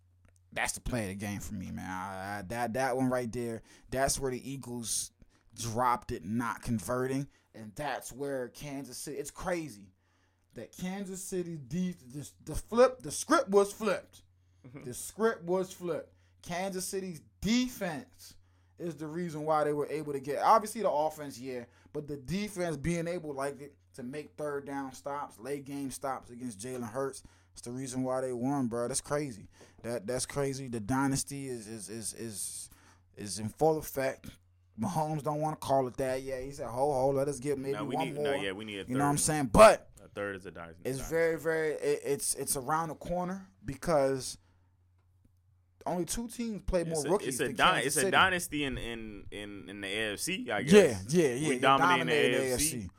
[0.52, 1.88] that's the play of the game for me, man.
[1.88, 5.12] I, I, that that one right there, that's where the Eagles
[5.56, 9.18] dropped it, not converting, and that's where Kansas City.
[9.18, 9.92] It's crazy
[10.54, 14.22] that Kansas City de- the, the flip the script was flipped.
[14.66, 14.84] Mm-hmm.
[14.84, 16.12] the script was flipped.
[16.42, 18.34] Kansas City's defense
[18.78, 20.38] is the reason why they were able to get.
[20.38, 24.92] Obviously, the offense, yeah, but the defense being able like it to make third down
[24.92, 27.22] stops, late game stops against Jalen Hurts.
[27.52, 28.88] It's the reason why they won, bro.
[28.88, 29.48] That's crazy.
[29.82, 30.68] That that's crazy.
[30.68, 32.70] The dynasty is is is is
[33.16, 34.26] is in full effect.
[34.80, 36.22] Mahomes don't want to call it that.
[36.22, 38.34] Yeah, he said, "Ho ho, let us get maybe no, we one need more." no,
[38.34, 38.90] yeah, we need a third.
[38.90, 39.50] you know what I'm saying?
[39.52, 40.80] But A third is a dynasty.
[40.84, 41.14] it's dynasty.
[41.14, 44.38] very very it, it's it's around the corner because
[45.84, 47.40] only two teams play more It's a, rookies.
[47.40, 50.48] it's a Kansas it's a dynasty in, in in in the AFC.
[50.50, 51.04] I guess.
[51.08, 51.34] yeah, yeah.
[51.34, 51.48] Yeah.
[51.48, 52.90] We dominating the dominating AFC.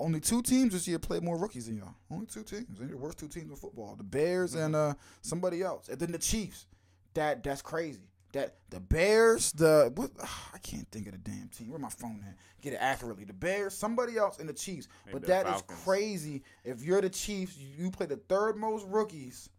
[0.00, 1.94] Only two teams this year played more rookies than y'all.
[2.10, 2.78] Only two teams.
[2.78, 3.94] They're the worst two teams in football.
[3.96, 5.88] The Bears and uh somebody else.
[5.88, 6.66] And then the Chiefs.
[7.14, 8.00] That that's crazy.
[8.32, 10.10] That the Bears, the what
[10.54, 11.68] I can't think of the damn team.
[11.68, 12.36] Where my phone at?
[12.62, 13.24] Get it accurately.
[13.24, 14.88] The Bears, somebody else, and the Chiefs.
[15.12, 15.80] But the that is Falcons.
[15.84, 16.42] crazy.
[16.64, 19.50] If you're the Chiefs, you, you play the third most rookies.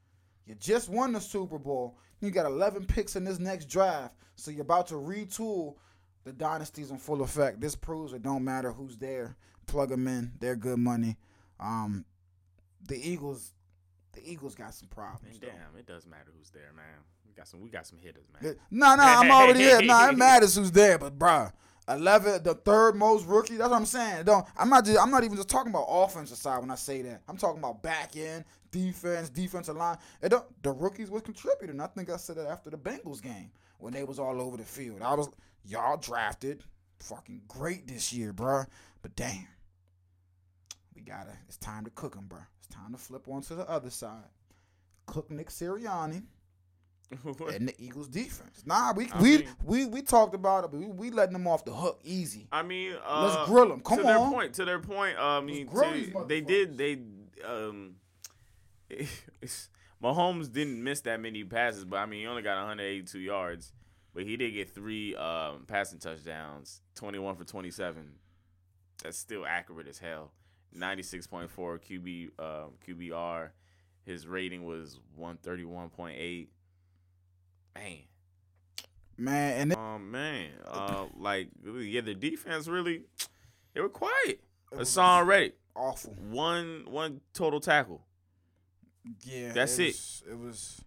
[0.47, 1.97] You just won the Super Bowl.
[2.19, 4.15] You got 11 picks in this next draft.
[4.35, 5.75] So you're about to retool.
[6.23, 7.59] The dynasty's in full effect.
[7.61, 9.35] This proves it don't matter who's there.
[9.71, 10.33] Plug them in.
[10.39, 11.17] They're good money.
[11.57, 12.03] Um,
[12.87, 13.53] the Eagles,
[14.11, 15.35] the Eagles got some problems.
[15.35, 15.47] And though.
[15.47, 16.85] damn, it does matter who's there, man.
[17.25, 18.57] We got some we got some hitters, man.
[18.69, 19.81] No, no, I'm already there.
[19.81, 21.53] No, it matters who's there, but bruh,
[21.87, 23.55] eleven, the third most rookie.
[23.55, 24.25] That's what I'm saying.
[24.25, 27.01] Don't I'm not just I'm not even just talking about offensive side when I say
[27.03, 27.21] that.
[27.29, 29.97] I'm talking about back end, defense, defensive line.
[30.21, 31.79] It don't the rookies was contributing.
[31.79, 34.65] I think I said that after the Bengals game when they was all over the
[34.65, 35.01] field.
[35.01, 35.29] I was
[35.63, 36.65] y'all drafted
[36.99, 38.65] fucking great this year, bruh.
[39.01, 39.47] But damn,
[40.95, 41.31] we gotta.
[41.47, 42.39] It's time to cook them, bro.
[42.59, 44.23] It's time to flip on to the other side.
[45.07, 46.23] Cook Nick Sirianni
[47.53, 48.63] and the Eagles defense.
[48.65, 51.47] Nah, we I we, mean- we we talked about it, but we, we letting them
[51.47, 52.47] off the hook easy.
[52.51, 53.81] I mean, uh, Let's grill 'em.
[53.81, 54.53] Come to their point.
[54.55, 55.17] To their point.
[55.17, 56.77] Uh, I mean, to- they did.
[56.77, 56.99] They
[57.45, 57.95] um,
[60.03, 63.71] Mahomes didn't miss that many passes, but I mean, he only got 182 yards,
[64.13, 68.13] but he did get three um passing touchdowns, 21 for 27.
[69.03, 70.31] That's still accurate as hell.
[70.77, 73.49] 96.4 QB uh, QBR.
[74.05, 76.47] His rating was 131.8.
[77.75, 77.97] Man,
[79.17, 79.61] man.
[79.61, 83.03] And it, Um, man, uh, like yeah, the defense really
[83.73, 84.41] they were quiet.
[84.73, 86.13] Haason Reddick, awful.
[86.29, 88.01] one one total tackle.
[89.23, 89.87] Yeah, That's it.
[89.87, 90.81] Was, it was.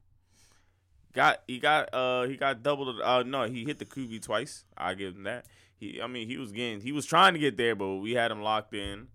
[1.13, 3.01] Got he got uh he got doubled.
[3.01, 4.65] Uh, no, he hit the QB twice.
[4.77, 5.47] I give him that.
[5.77, 8.31] He, I mean, he was getting he was trying to get there, but we had
[8.31, 9.09] him locked in.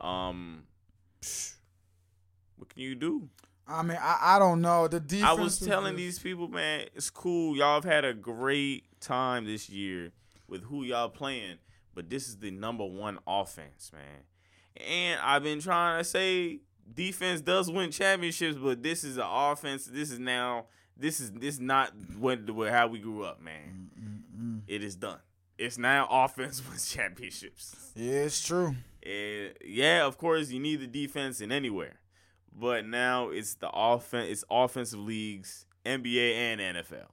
[0.00, 0.64] Um,
[2.56, 3.28] what can you do?
[3.66, 4.88] I mean, I, I don't know.
[4.88, 5.24] The defense.
[5.24, 7.56] I was telling these people, man, it's cool.
[7.56, 10.12] Y'all have had a great time this year
[10.48, 11.56] with who y'all playing,
[11.94, 14.86] but this is the number one offense, man.
[14.86, 16.60] And I've been trying to say
[16.92, 19.86] defense does win championships, but this is an offense.
[19.86, 20.66] This is now.
[20.96, 23.90] This is this is not what how we grew up, man.
[23.98, 24.60] Mm, mm, mm.
[24.68, 25.18] It is done.
[25.58, 27.74] It's now offense wins championships.
[27.94, 28.74] Yeah, it's true.
[29.04, 32.00] And yeah, of course, you need the defense in anywhere,
[32.52, 34.28] but now it's the offense.
[34.30, 37.06] It's offensive leagues, NBA and NFL.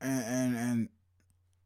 [0.00, 0.88] And and and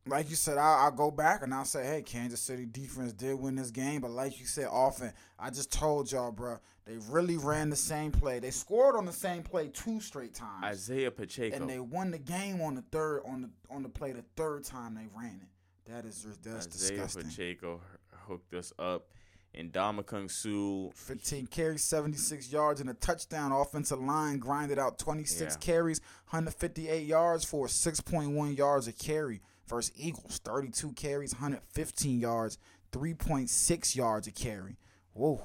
[0.06, 3.34] like you said, I I go back and I'll say, hey, Kansas City defense did
[3.38, 5.12] win this game, but like you said, offense.
[5.38, 8.38] I just told y'all, bro, they really ran the same play.
[8.38, 11.54] They scored on the same play two straight times, Isaiah Pacheco.
[11.56, 14.64] and they won the game on the third on the on the play the third
[14.64, 15.48] time they ran it.
[15.88, 17.24] That is that's Isaiah disgusting.
[17.24, 17.80] Pacheco
[18.26, 19.08] hooked us up,
[19.54, 20.90] and Ndamukong Suh.
[20.94, 23.52] 15 carries, 76 yards, and a touchdown.
[23.52, 25.58] Offensive line grinded out 26 Yeah.
[25.60, 29.40] carries, 158 yards for 6.1 yards a carry.
[29.66, 32.56] Versus Eagles, 32 carries, 115 yards,
[32.90, 34.78] 3.6 yards a carry.
[35.12, 35.42] Whoa.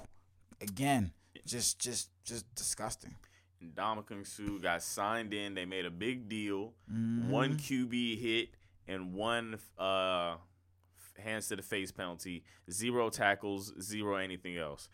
[0.62, 1.12] Again,
[1.46, 3.16] just just just disgusting.
[3.60, 5.56] And Ndamukong Suh got signed in.
[5.56, 6.74] They made a big deal.
[6.90, 7.30] Mm-hmm.
[7.32, 8.50] One QB hit
[8.88, 10.36] and one uh,
[11.18, 12.44] hands to the face penalty.
[12.72, 14.90] Zero tackles, zero anything else.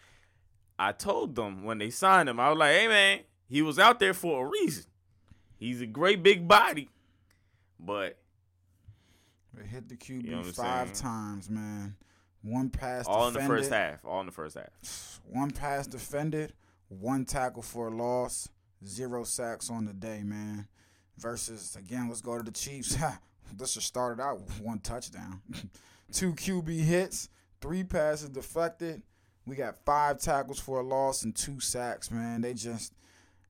[0.78, 4.00] I told them when they signed him, I was like, "Hey man, he was out
[4.00, 4.86] there for a reason.
[5.58, 6.90] He's a great big body,
[7.80, 8.18] but
[9.54, 11.98] They hit the QB You know five times, man.
[12.42, 14.06] One pass all in the first half.
[14.06, 15.20] All in the first half.
[15.30, 16.54] One pass defended,
[16.88, 18.50] one tackle for a loss,
[18.84, 20.68] zero sacks on the day, man.
[21.20, 22.98] Versus again, let's go to the Chiefs.
[23.58, 25.42] this just started out with one touchdown,
[26.12, 27.30] two QB hits,
[27.62, 29.02] three passes deflected.
[29.46, 32.42] We got five tackles for a loss and two sacks, man.
[32.42, 32.94] They just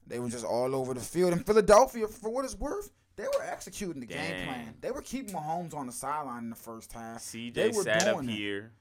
[0.07, 1.33] they were just all over the field.
[1.33, 4.73] And Philadelphia, for what it's worth, they were executing the game plan.
[4.81, 7.23] They were keeping Mahomes on the sideline in the first half.
[7.31, 8.29] they CJ were sat up it.
[8.29, 8.71] here.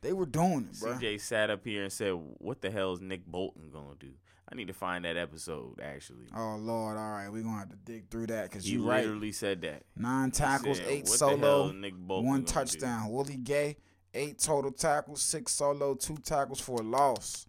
[0.00, 0.92] They were doing it, bro.
[0.94, 4.12] CJ sat up here and said, "What the hell is Nick Bolton gonna do?"
[4.50, 5.80] I need to find that episode.
[5.82, 9.04] Actually, Oh Lord, all right, we're gonna have to dig through that because you right.
[9.04, 9.82] literally said that.
[9.96, 13.10] Nine tackles, said, eight "What hell solo, Nick one gonna do?" touchdown.
[13.10, 13.76] Willie Gay,
[14.14, 17.46] eight total tackles, six solo, two tackles for a loss.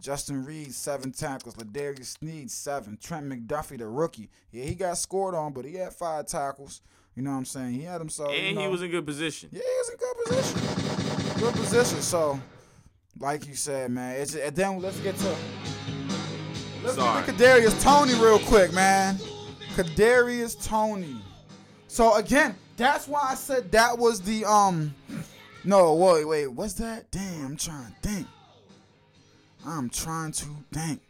[0.00, 1.56] Justin Reid, seven tackles.
[1.56, 2.98] L'Jarius Sneed, seven.
[3.02, 4.28] Trent McDuffie, the rookie.
[4.52, 6.82] Yeah, he got scored on, but he had five tackles.
[7.14, 7.72] You know what I'm saying?
[7.72, 8.32] He had himself.
[8.32, 9.48] you and he was in good position.
[9.50, 11.40] yeah, he was in good position.
[11.40, 12.02] Good position.
[12.02, 12.38] So,
[13.18, 15.34] like you said, man, it's and then let's get to
[16.84, 17.26] let's Sorry.
[17.26, 19.16] get to Kadarius Toney real quick, man.
[19.74, 21.16] Kadarius Toney.
[21.88, 24.94] So again, that's why I said that was the um.
[25.64, 27.10] No, wait, wait, what's that?
[27.10, 28.26] Damn, I'm trying to think.
[29.66, 31.00] I'm trying to think.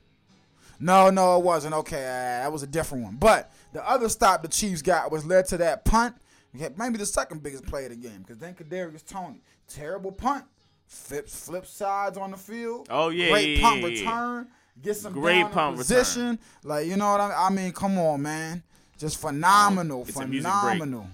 [0.78, 1.74] No, no, it wasn't.
[1.74, 3.16] Okay, uh, that was a different one.
[3.16, 6.14] But the other stop the Chiefs got was led to that punt.
[6.52, 10.44] Maybe the second biggest play of the game because then Kadarius Toney, terrible punt,
[10.86, 12.86] flip flip sides on the field.
[12.90, 14.44] Oh, yeah, great yeah, punt yeah, yeah.
[14.76, 16.38] Return, get some Great punt position.
[16.62, 17.36] Like you know what I mean?
[17.38, 18.62] I mean, come on, man,
[18.98, 20.62] just phenomenal, It's a music break.
[20.78, 21.06] phenomenal.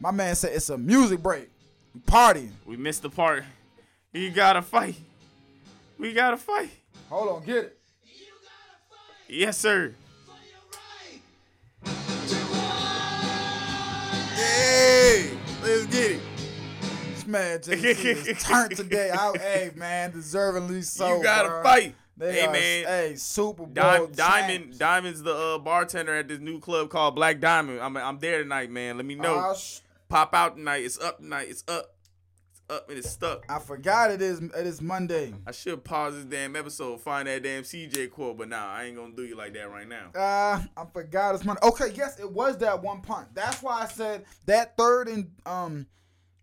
[0.00, 1.48] My man said it's a music break,
[1.94, 2.52] We partying.
[2.66, 3.44] We missed the part.
[4.12, 4.96] You gotta fight.
[5.98, 6.70] We gotta fight.
[7.08, 7.76] Hold on, get it.
[9.28, 9.94] Yes, sir.
[14.34, 15.30] Hey,
[15.62, 16.20] let's get it.
[17.14, 19.10] This man just turned today.
[19.14, 21.16] I, hey, man, deservingly so.
[21.18, 21.62] you gotta bruh.
[21.62, 21.94] fight.
[22.20, 24.78] They hey are, man, Hey, Super Bowl Dim- Diamond.
[24.78, 27.80] Diamond's the uh, bartender at this new club called Black Diamond.
[27.80, 28.96] I'm I'm there tonight, man.
[28.98, 29.34] Let me know.
[29.36, 30.84] Ah, sh- Pop out tonight.
[30.84, 31.46] It's up tonight.
[31.48, 31.94] It's up.
[32.52, 33.46] It's up and it's stuck.
[33.48, 34.40] I forgot it is.
[34.40, 35.32] It is Monday.
[35.46, 38.96] I should pause this damn episode, find that damn CJ quote, but nah, I ain't
[38.96, 40.10] gonna do you like that right now.
[40.14, 41.60] Uh, I forgot it's Monday.
[41.62, 43.28] Okay, yes, it was that one punt.
[43.34, 45.86] That's why I said that third and um,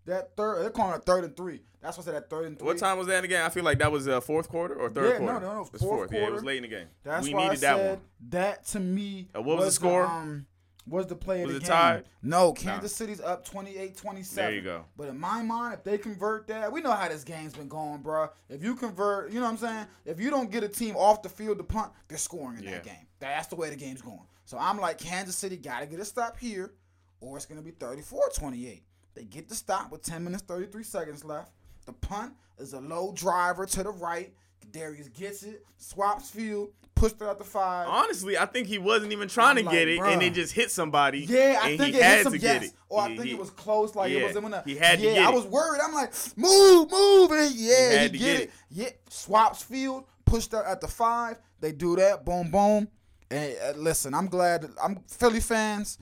[0.07, 0.61] that third.
[0.63, 1.61] They're calling it third and three.
[1.81, 2.65] That's what I said that third and three.
[2.65, 3.45] What time was that again?
[3.45, 5.45] I feel like that was uh, fourth quarter or third Yeah, no, quarter.
[5.45, 6.87] no, no, It was fourth Yeah, it was late in the game.
[7.03, 8.01] That's we why needed I that said one.
[8.29, 9.29] that to me.
[9.35, 10.05] Uh, what was the score?
[10.05, 10.47] um,
[10.87, 11.69] was the play of Was the it game.
[11.69, 12.03] tied?
[12.23, 14.33] No, Kansas City's up 28-27.
[14.35, 14.85] There you go.
[14.95, 18.01] But in my mind, if they convert that, we know how this game's been going,
[18.01, 18.29] bro.
[18.49, 19.85] If you convert, you know what I'm saying?
[20.05, 22.83] If you don't get a team off the field to punt, they're scoring in that
[22.85, 23.05] game.
[23.19, 24.21] That's the way the game's going.
[24.45, 26.71] So I'm like, Kansas City got to get a stop here.
[27.19, 28.81] or it's going to be 34-28.
[29.17, 31.51] They get the stop with 10 minutes 33 seconds left.
[31.87, 34.31] The punt is a low driver to the right.
[34.71, 37.87] Darius gets it, swaps field, pushed it out the five.
[37.87, 40.13] Honestly, I think he wasn't even trying I'm to get it, bruh.
[40.13, 41.21] and it just hit somebody.
[41.21, 42.53] Yeah, I and think he it had hit some to yes.
[42.59, 42.73] get it.
[42.89, 44.61] Or I He- think he- it was close, like yeah, it wasn't gonna.
[44.65, 45.81] he had to yeah, get I was worried.
[45.83, 48.51] I'm like, move, move, and yeah, He he, had to get, get it.
[48.69, 51.39] Yeah, swaps field, pushed out at the five.
[51.61, 52.87] They do that, boom, boom.
[53.31, 54.69] And uh, listen, I'm glad.
[54.83, 55.97] I'm Philly fans.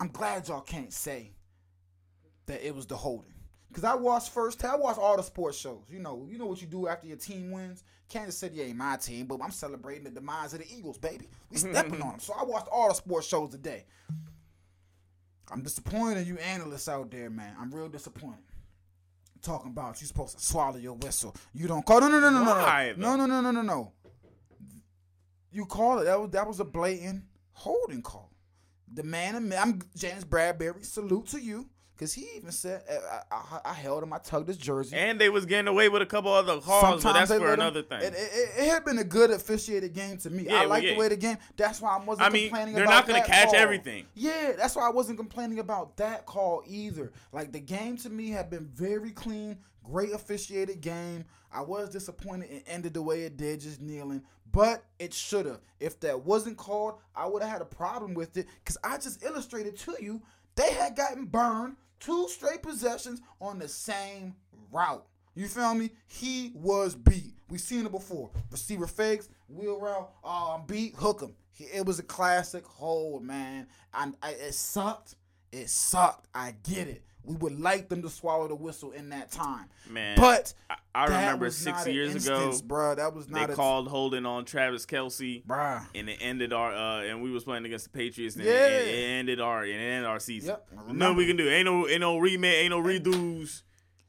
[0.00, 1.30] I'm glad y'all can't say
[2.46, 3.32] that it was the holding.
[3.72, 4.64] Cause I watched first.
[4.64, 5.82] I watched all the sports shows.
[5.90, 7.82] You know, you know what you do after your team wins.
[8.08, 11.28] Kansas City ain't my team, but I'm celebrating the demise of the Eagles, baby.
[11.50, 12.20] We stepping on them.
[12.20, 13.84] So I watched all the sports shows today.
[15.50, 17.54] I'm disappointed in you analysts out there, man.
[17.60, 18.44] I'm real disappointed.
[19.42, 21.34] Talking about you supposed to swallow your whistle.
[21.52, 22.00] You don't call.
[22.00, 23.92] No, no, no, no, no, Why, no, no, no, no, no, no.
[25.50, 26.04] You call it.
[26.04, 28.30] That was that was a blatant holding call.
[28.92, 30.84] The man, I'm James Bradberry.
[30.84, 32.98] Salute to you, because he even said eh,
[33.30, 34.12] I, I, I held him.
[34.12, 34.96] I tugged his jersey.
[34.96, 37.54] And they was getting away with a couple other calls, but that's for let him-
[37.54, 38.02] another thing.
[38.02, 40.44] It, it, it had been a good officiated game to me.
[40.44, 40.94] Yeah, I well, like yeah.
[40.94, 41.38] the way the game.
[41.56, 43.56] That's why I wasn't I mean, complaining they're about not gonna catch call.
[43.56, 44.06] everything.
[44.14, 47.12] Yeah, that's why I wasn't complaining about that call either.
[47.32, 51.24] Like the game to me had been very clean, great officiated game.
[51.52, 54.22] I was disappointed it ended the way it did, just kneeling.
[54.50, 55.60] But it should have.
[55.80, 58.46] If that wasn't called, I would have had a problem with it.
[58.64, 60.22] Cause I just illustrated to you
[60.56, 64.34] they had gotten burned two straight possessions on the same
[64.72, 65.06] route.
[65.34, 65.90] You feel me?
[66.06, 67.34] He was beat.
[67.50, 68.30] We've seen it before.
[68.50, 70.10] Receiver fakes, wheel route.
[70.22, 70.94] Oh, I'm um, beat.
[70.96, 71.34] Hook him.
[71.58, 73.66] It was a classic hold, man.
[73.92, 75.16] I, I, it sucked.
[75.52, 76.28] It sucked.
[76.34, 77.02] I get it.
[77.24, 79.66] We would like them to swallow the whistle in that time.
[79.88, 82.96] Man, but I, I remember six years instance, ago, bruh.
[82.96, 85.44] That was they not a called holding on Travis Kelce.
[85.46, 85.86] bruh.
[85.94, 88.52] and it ended our uh and we was playing against the Patriots and Yeah.
[88.52, 90.50] it, it ended our it ended our season.
[90.50, 91.48] Yep, Nothing we can do.
[91.48, 93.62] Ain't no ain't no rematch, ain't no redos.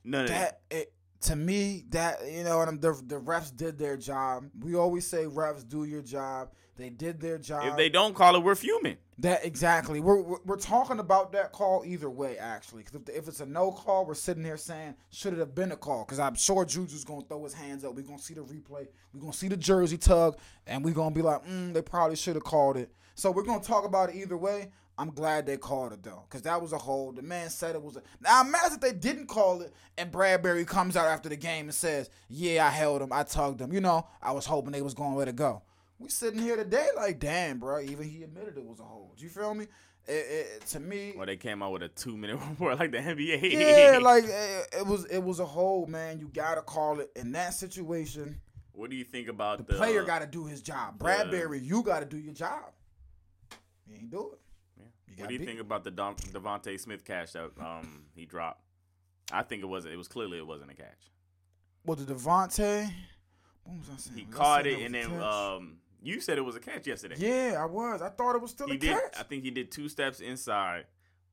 [0.04, 0.62] None of that.
[0.70, 4.46] that it, to me that you know and the the refs did their job.
[4.60, 6.50] We always say refs do your job.
[6.78, 7.66] They did their job.
[7.66, 8.98] If they don't call it, we're fuming.
[9.20, 12.84] that exactly, we're, we're we're talking about that call either way actually.
[12.84, 15.72] Because if, if it's a no call, we're sitting here saying should it have been
[15.72, 16.04] a call?
[16.04, 17.96] Because I'm sure Juju's gonna throw his hands up.
[17.96, 18.88] We're gonna see the replay.
[19.14, 22.36] We're gonna see the jersey tug, and we're gonna be like, mm, they probably should
[22.36, 22.90] have called it.
[23.16, 24.72] So we're gonna talk about it either way.
[24.98, 27.16] I'm glad they called it though, because that was a hold.
[27.18, 28.02] The man said it was a.
[28.22, 31.74] Now imagine if they didn't call it, and Bradberry comes out after the game and
[31.74, 34.94] says, "Yeah, I held him, I tugged him." You know, I was hoping they was
[34.94, 35.62] going to let it go.
[36.00, 37.80] We sitting here today like, damn, bro.
[37.80, 39.14] Even he admitted it was a hold.
[39.18, 39.68] You feel me?
[40.08, 43.00] It, it, to me, Well, they came out with a two minute report like the
[43.00, 43.52] NBA.
[43.54, 46.20] yeah, like it, it was it was a hold, man.
[46.20, 48.40] You gotta call it in that situation.
[48.74, 51.00] what do you think about the, The player got to do his job.
[51.00, 52.72] Bradberry, you got to do your job.
[53.88, 54.40] He ain't do it.
[54.78, 55.22] Yeah.
[55.22, 55.46] What do you beat.
[55.48, 58.62] think about the Don, DeVonta Smith catch that um he dropped?
[59.32, 61.10] I think it was it was clearly it wasn't a catch.
[61.84, 62.92] Well, the DeVonta,
[63.64, 64.18] what was I saying?
[64.20, 67.16] He Was caught it and then um you said it was a catch yesterday.
[67.18, 68.02] yeah, I was.
[68.02, 68.92] I thought it was still he a did.
[68.92, 69.20] catch.
[69.20, 70.86] I think he did two steps inside,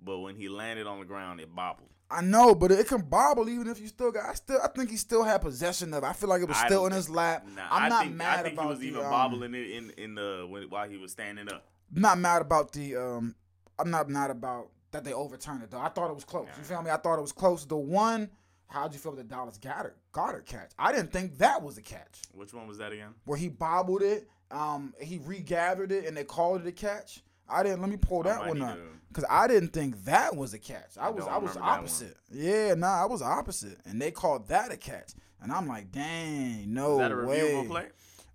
[0.03, 1.89] but when he landed on the ground, it bobbled.
[2.11, 4.25] I know, but it can bobble even if you still got.
[4.29, 6.03] I still, I think he still had possession of.
[6.05, 6.07] it.
[6.07, 7.47] I feel like it was I still in his lap.
[7.57, 9.55] Nah, I'm I not think, mad I think about he was the, even um, bobbling
[9.55, 11.65] it in in the when, while he was standing up.
[11.91, 13.35] not mad about the um
[13.79, 15.81] I'm not mad about that they overturned it though.
[15.81, 16.49] I thought it was close.
[16.59, 16.91] You feel me?
[16.91, 17.65] I thought it was close.
[17.65, 18.29] The one,
[18.67, 20.73] how'd you feel the Dallas Goedert Goedert catch?
[20.79, 22.21] I didn't think that was a catch.
[22.35, 23.15] Which one was that again?
[23.25, 27.23] Where he bobbled it, um, he regathered it and they called it a catch.
[27.49, 28.79] I didn't let me pull that one up.
[29.12, 30.97] Cause I didn't think that was a catch.
[30.99, 31.79] I I was I was remember that one.
[31.81, 32.17] opposite.
[32.31, 33.79] Yeah, nah, I was opposite.
[33.85, 35.12] And they called that a catch.
[35.43, 37.41] And I'm like, dang, no Was that a way.
[37.41, 37.87] reviewable play?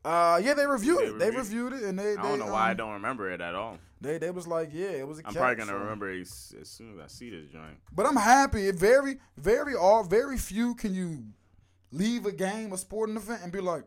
[0.05, 1.19] Uh yeah, they reviewed They it.
[1.19, 3.41] They reviewed- reviewed it and they, I don't know why I um, don't remember it
[3.41, 3.79] at all.
[4.01, 5.37] They they was like, yeah, it was a I'm catch.
[5.41, 7.77] probably gonna so- remember it as, as soon as I see this joint.
[7.91, 8.67] But I'm happy.
[8.67, 11.23] It very, very all very few can you
[11.91, 13.83] leave a game, a sporting event, and be like,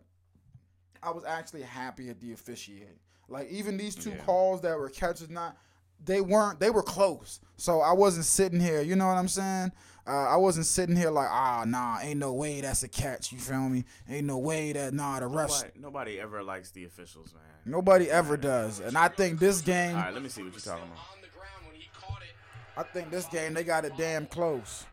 [1.02, 2.98] I was actually happy at the officiating.
[3.28, 4.24] Like even these two Yeah.
[4.24, 5.56] calls that were catches, not
[6.04, 6.58] they weren't.
[6.60, 7.40] They were close.
[7.56, 8.80] So I wasn't sitting here.
[8.80, 9.72] You know what I'm saying?
[10.06, 13.32] Uh, I wasn't sitting here like, ah, nah, ain't no way that's a catch.
[13.32, 13.84] You feel me?
[14.08, 15.50] Ain't no way that nah the refs.
[15.62, 17.42] Nobody, nobody ever likes the officials, man.
[17.66, 19.94] Nobody ever does, and I think this game.
[19.94, 20.98] All right, let me see what you're talking about.
[21.14, 22.78] On the ground when he caught it.
[22.78, 24.86] I think this game they got it damn close.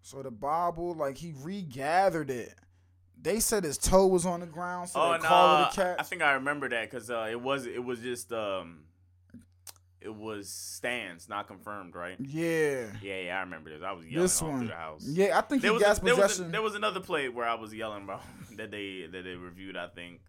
[0.00, 2.54] So the bobble, like he regathered it.
[3.20, 5.70] They said his toe was on the ground, so Oh they no, call it a
[5.74, 5.96] catch.
[5.98, 8.84] I think I remember that because uh, it was it was just um,
[10.00, 12.16] it was stands, not confirmed, right?
[12.20, 13.82] yeah, Yeah, yeah, I remember this.
[13.84, 14.58] I was yelling this all one.
[14.60, 15.04] through the house.
[15.08, 17.48] Yeah, I think There he was, a, there, was a, there was another play where
[17.48, 18.22] I was yelling about
[18.56, 19.76] that they that they reviewed.
[19.76, 20.20] I think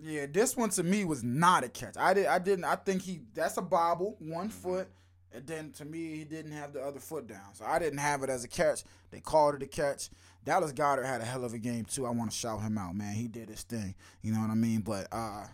[0.00, 1.96] yeah, this one to me was not a catch.
[1.96, 2.64] I did, I didn't.
[2.64, 4.62] I think he that's a bobble, one Mm-hmm.
[4.62, 4.88] foot.
[5.32, 7.54] And then to me, he didn't have the other foot down.
[7.54, 8.82] So I didn't have it as a catch.
[9.10, 10.08] They called it a catch.
[10.44, 12.06] Dallas Goedert had a hell of a game too.
[12.06, 13.14] I want to shout him out, man.
[13.14, 13.94] He did his thing.
[14.22, 14.80] You know what I mean?
[14.80, 15.44] But uh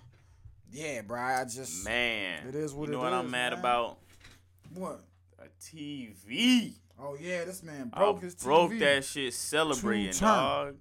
[0.71, 3.59] yeah, bro, I just Man, It is what you know it what I'm mad man.
[3.61, 3.99] about?
[4.75, 5.01] what?
[5.39, 6.75] A TV.
[7.01, 8.79] Oh yeah, this man I broke his broke TV.
[8.81, 10.77] that shit celebrating, Two dog.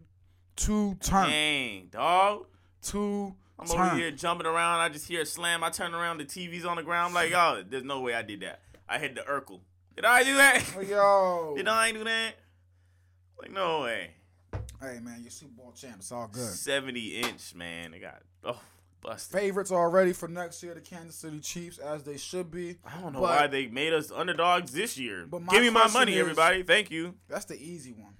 [0.56, 1.30] Two turn.
[1.30, 2.46] Dang, dog.
[2.82, 3.80] Two I'm turn.
[3.88, 4.80] over here jumping around.
[4.82, 5.64] I just hear a slam.
[5.64, 6.18] I turn around.
[6.20, 7.10] The TV's on the ground.
[7.10, 8.62] I'm like, oh, there's no way I did that.
[8.88, 9.60] I hit the Urkel.
[9.96, 10.64] Did I do that?
[10.78, 11.54] Oh, yo.
[11.58, 12.34] Did I do that?
[13.40, 14.12] Like, no way.
[14.82, 15.96] Hey man, you're Super Bowl champ.
[16.00, 16.42] It's all good.
[16.44, 17.92] 70 inch, man.
[17.92, 18.60] They got, oh,
[19.02, 19.40] busted.
[19.40, 22.78] Favorites already for next year, the Kansas City Chiefs, as they should be.
[22.86, 25.26] I don't know But- why they made us underdogs this year.
[25.26, 26.64] But my Give me my question money, is- everybody.
[26.64, 27.16] Thank you.
[27.30, 28.14] That's the easy one.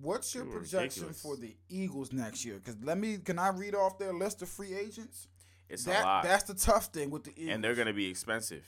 [0.00, 1.22] What's your You were projection ridiculous.
[1.22, 2.56] for the Eagles next year?
[2.56, 5.28] Because let me, can I read off their list of free agents?
[5.68, 6.24] It's That a lot.
[6.24, 7.54] that's the tough thing with the Eagles.
[7.54, 8.66] and they're going to be expensive.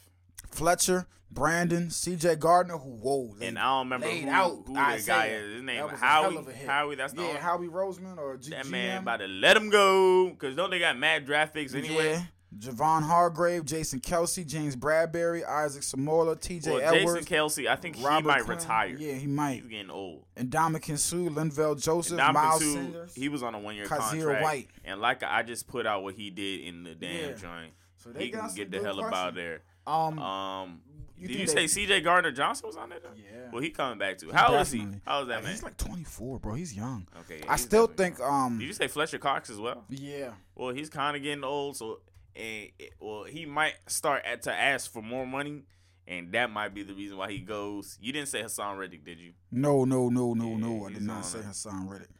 [0.51, 2.37] Fletcher, Brandon, C.J.
[2.37, 5.15] Gardner, who whoa, And I don't remember who, out who Isaiah.
[5.15, 5.55] guy is.
[5.55, 6.23] His name That was Howie.
[6.33, 6.69] hell of a hit.
[6.69, 8.71] Howie, that's the yeah, only- Howie Roseman or G- That GM.
[8.71, 12.13] man about to let him go because don't they got mad draft picks anyway?
[12.13, 12.23] Yeah.
[12.57, 16.71] Javon Hargrave, Jason Kelce, James Bradberry, Isaac Seumalo, T.J.
[16.71, 18.97] Well, Jason Kelce, I think Robert he might retire.
[18.97, 19.61] Yeah, he might.
[19.63, 20.25] He's getting old.
[20.37, 23.15] And Ndamukong Suh, Linval Joseph, Miles Suh, Sanders.
[23.15, 24.43] he was on a one-year Kyzir contract.
[24.43, 24.69] White.
[24.87, 27.37] And like I just put out what he did in the damn Yeah.
[27.37, 27.73] joint.
[27.99, 29.15] So they he got can get the hell up questions.
[29.27, 29.63] out there.
[29.87, 30.81] Um, Um,
[31.17, 32.01] You did you they- say C.J.
[32.03, 32.99] Gardner Johnson was on there?
[33.01, 33.09] though?
[33.17, 33.51] Yeah.
[33.53, 34.31] Well, he coming back too.
[34.33, 34.87] How old is he?
[35.07, 35.53] How is that man?
[35.53, 36.55] he's like 24, bro.
[36.55, 37.07] He's young.
[37.21, 37.41] okay.
[37.49, 39.85] I still think um Did you say Fletcher Cox as well?
[39.89, 40.31] yeah.
[40.55, 42.01] Well, he's kind of getting old, so
[42.35, 45.63] and it- well, he might start at, to ask for more money,
[46.07, 47.97] and that might be the reason why he goes.
[48.01, 49.33] You didn't say Haason Reddick, did you?
[49.51, 50.87] No, no, no, no, Yeah, no.
[50.87, 51.39] I did not say.
[51.39, 52.11] Haason Reddick.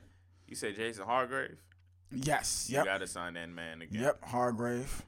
[0.47, 1.59] You said Jason Hargrave.
[2.13, 2.69] Yes.
[2.71, 2.85] Yep.
[2.85, 4.01] You gotta sign that man again.
[4.05, 4.25] Yep.
[4.25, 5.03] Hargrave.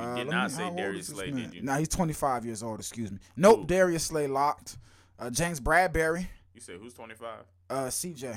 [0.00, 1.42] You Uh, did not me- say Darius Slay, man?
[1.44, 1.62] did you?
[1.62, 2.78] Nah, he's 25 years old.
[2.80, 3.18] Excuse me.
[3.36, 3.60] Nope.
[3.60, 3.66] Who?
[3.66, 4.78] Darius Slay locked.
[5.18, 6.26] Uh, James Bradberry.
[6.54, 7.44] You said who's twenty five?
[7.70, 8.34] Uh, C.J.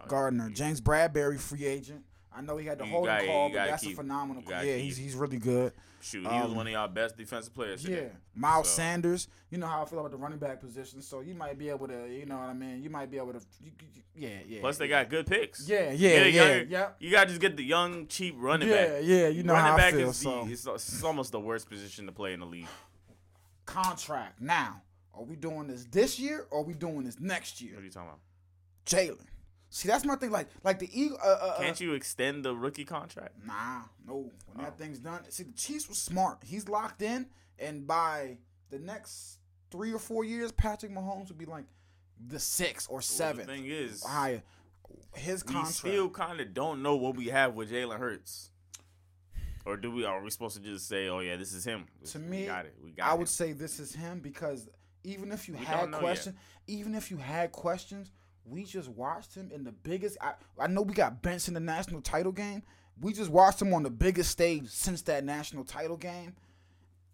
[0.00, 0.50] Oh, Gardner.
[0.50, 2.04] James Bradberry, free agent.
[2.34, 4.42] I know he had the You holding gotta- call, but that's keep- a phenomenal.
[4.42, 4.84] you gotta Yeah, keep.
[4.84, 5.72] he's he's really good.
[6.02, 7.84] Shoot, he was Um, one of y'all best defensive players.
[7.84, 9.28] Yeah, Miles So- Sanders.
[9.50, 11.86] You know how I feel about the running back position, so you might be able
[11.86, 12.82] to, you know what I mean.
[12.82, 14.60] You might be able to, you, you- yeah, yeah.
[14.60, 15.68] Plus, they got good picks.
[15.68, 16.88] Yeah, yeah, Yeah, yeah, yeah.
[16.98, 18.88] You gotta just get the young, cheap running Yeah, back.
[19.02, 19.28] yeah, yeah.
[19.28, 20.08] you know running how I back feel.
[20.10, 22.66] is the, it's, it's almost the worst position to play in the league.
[23.64, 24.82] contract now.
[25.14, 27.74] Are we doing this this year or are we doing this next year?
[27.74, 28.20] What are you talking about?
[28.86, 29.26] Jalen.
[29.74, 30.30] See, that's my thing.
[30.30, 31.16] Like, like the Eagle.
[31.24, 33.36] Uh, uh, uh, Can't you extend the rookie contract?
[33.46, 34.30] Nah, no.
[34.46, 34.78] When that Oh.
[34.78, 36.42] thing's done, see, the Chiefs was smart.
[36.44, 37.26] He's locked in,
[37.58, 38.36] and by
[38.68, 39.38] the next
[39.70, 41.64] three or four years, Patrick Mahomes would be like
[42.28, 44.42] the sixth or Well, seventh the thing is, higher.
[45.14, 45.68] His contract.
[45.68, 48.50] we still kind of don't know what we have with Jalen Hurts.
[49.64, 50.04] Or do we?
[50.04, 51.86] Are we supposed to just say, "Oh yeah, this is him"?
[52.10, 52.74] to we me, got it.
[52.84, 54.68] We got I would say this is him because
[55.04, 56.02] even if you We had don't know yet.
[56.02, 58.10] questions, even if you had questions,
[58.44, 60.16] we just watched him in the biggest.
[60.20, 62.62] I, I know we got benched in the national title game.
[63.00, 66.34] We just watched him on the biggest stage since that national title game.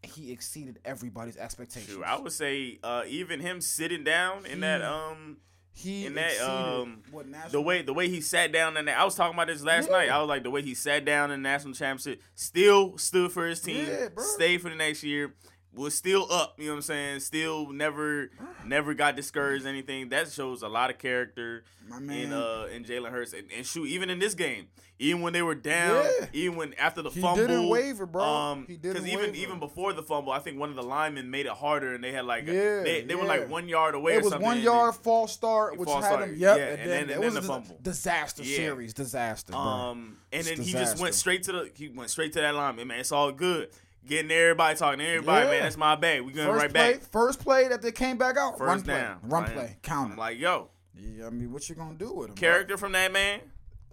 [0.02, 1.90] He exceeded everybody's expectations.
[1.92, 5.38] Shoot, I would say uh, even him sitting down in that um
[5.72, 8.98] he in that, um, what national the way the way he sat down in that
[8.98, 9.96] I was talking about this last Yeah.
[9.96, 10.08] night.
[10.10, 13.46] I was like the way he sat down in the national championship, still stood for
[13.46, 15.34] his team, Yeah, stayed for the next year,
[15.78, 17.20] was still up, you know what I'm saying?
[17.20, 18.30] Still never
[18.66, 20.08] never got discouraged or anything.
[20.10, 23.32] That shows a lot of character in uh in Jalen Hurts.
[23.32, 24.66] And, and shoot, even in this game,
[24.98, 26.26] even when they were down, Yeah.
[26.32, 28.22] even when after the He fumble didn't waver, bro.
[28.24, 31.46] Um He didn't even even before the fumble, I think one of the linemen made
[31.46, 34.24] it harder and they had like Yeah, they, they were like one yard away it
[34.24, 36.36] was one yard false start, which False had start, him.
[36.38, 37.78] Yep, yeah, and, and then, then- it was then a the fumble.
[37.82, 38.56] disaster Yeah.
[38.56, 39.60] series, disaster, bro.
[39.60, 42.54] Um, and It's then he just went straight to the he went straight to that
[42.54, 42.88] lineman.
[42.88, 43.70] Man, it's all good.
[44.06, 45.50] Getting everybody talking to everybody, Yeah.
[45.52, 45.62] man.
[45.64, 46.22] That's my bag.
[46.22, 47.02] We going first right play, back.
[47.02, 49.18] first play that they came back out, First run play, down.
[49.24, 50.18] run Like, play, count it.
[50.18, 52.34] like, yo, Yeah, I mean, what you gonna do with him?
[52.34, 52.40] bro?
[52.40, 53.40] character from that man.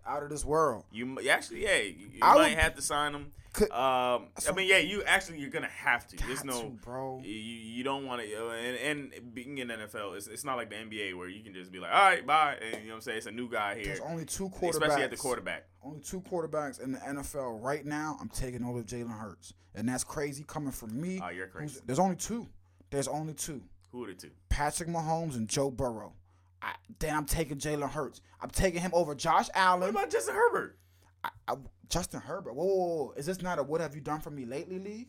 [0.07, 0.83] out of this world.
[0.91, 3.31] You actually, yeah, you, you I might would- have to sign him.
[3.55, 6.17] Could- um, I mean, yeah, you actually you're gonna have to.
[6.17, 7.21] There's no, to, bro.
[7.23, 10.69] you, you don't want to, and, and being in the NFL, it's, it's not like
[10.69, 12.95] the NBA where you can just be like, all right, bye, and you know what
[12.95, 13.17] I'm saying.
[13.17, 14.69] It's a new guy here, There's only two quarterbacks.
[14.71, 15.67] especially at the quarterback.
[15.83, 18.17] Only two quarterbacks in the NFL right now.
[18.19, 21.21] I'm taking over Jalen Hurts, and that's crazy coming from me.
[21.23, 21.79] Oh, you're crazy.
[21.85, 22.47] There's only two.
[22.89, 23.61] There's only two.
[23.91, 24.31] Who are the two?
[24.49, 26.13] Patrick Mahomes and Joe Burrow.
[26.61, 28.19] I, then I'm taking Jalen Hurts.
[28.41, 29.81] I'm taking him over Josh Allen.
[29.81, 30.77] What about Justin Herbert?
[31.23, 31.55] I, I,
[31.89, 32.53] Justin Herbert.
[32.55, 35.07] Whoa, whoa, whoa, is this not a what have you done for me lately league?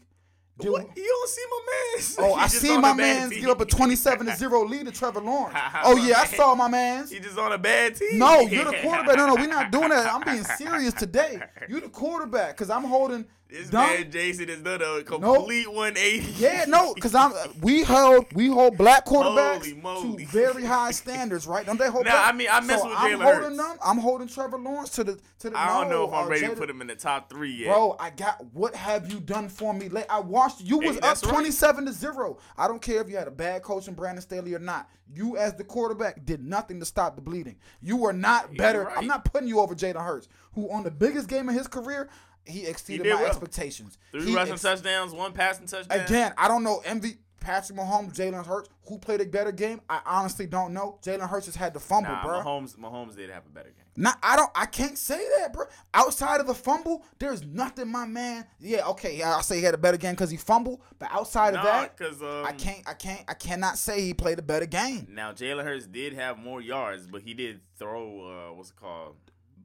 [0.59, 0.87] Dude, What?
[0.97, 2.31] You don't see my man.
[2.31, 5.59] Oh, I see my man's give up a 27 to 0 lead to Trevor Lawrence.
[5.85, 7.11] Oh, yeah, I saw my man's.
[7.11, 8.19] He just on a bad team.
[8.19, 9.17] No, you're the quarterback.
[9.17, 10.13] No, no, we're not doing that.
[10.13, 11.41] I'm being serious today.
[11.69, 13.89] You're the quarterback because I'm holding This Dumb?
[13.89, 16.33] man Jason is done a complete 180.
[16.33, 19.63] Yeah, no, because I'm we hold we hold black quarterbacks
[20.03, 21.65] to very high standards, right?
[21.65, 22.07] Don't they hold?
[22.07, 23.57] Nah, black- I mean, I mess so with I'm Jalen holding Hurts.
[23.57, 23.79] them.
[23.85, 25.57] I'm holding Trevor Lawrence to the to the.
[25.59, 27.53] I don't no, know if I'm uh, ready to put him in the top three
[27.53, 27.69] yet.
[27.69, 29.89] Bro, I got what have you done for me?
[29.89, 31.33] Late, I watched you Hey, was up that's right.
[31.33, 32.39] 27 to 0.
[32.59, 34.89] I don't care if you had a bad coach in Brandon Staley or not.
[35.15, 37.59] You as the quarterback did nothing to stop the bleeding.
[37.81, 38.83] You were not better.
[38.85, 38.99] right.
[38.99, 42.09] I'm not putting you over Jalen Hurts, who on the biggest game of his career,
[42.47, 43.27] he exceeded did my well.
[43.31, 43.99] expectations.
[44.13, 46.01] Three He rushing ex- touchdowns, one passing touchdown.
[46.01, 49.81] Again, I don't know MV Patrick Mahomes, Jalen Hurts, who played a better game.
[49.89, 50.99] I honestly don't know.
[51.03, 52.41] Jalen Hurts just had the fumble, nah, bro.
[52.41, 53.85] Mahomes, Mahomes did have a better game.
[53.97, 54.51] Not, I don't.
[54.55, 55.67] I can't say that, bro.
[55.95, 58.47] Outside of the fumble, there's nothing, my man.
[58.59, 59.23] Yeah, okay.
[59.23, 61.97] I say he had a better game because he fumbled, but outside of that, that,
[61.97, 62.83] 'cause, um, I can't.
[62.87, 63.23] I can't.
[63.29, 65.07] I cannot say he played a better game.
[65.09, 68.49] Now Jalen Hurts did have more yards, but he did throw.
[68.51, 69.17] Uh, what's it called?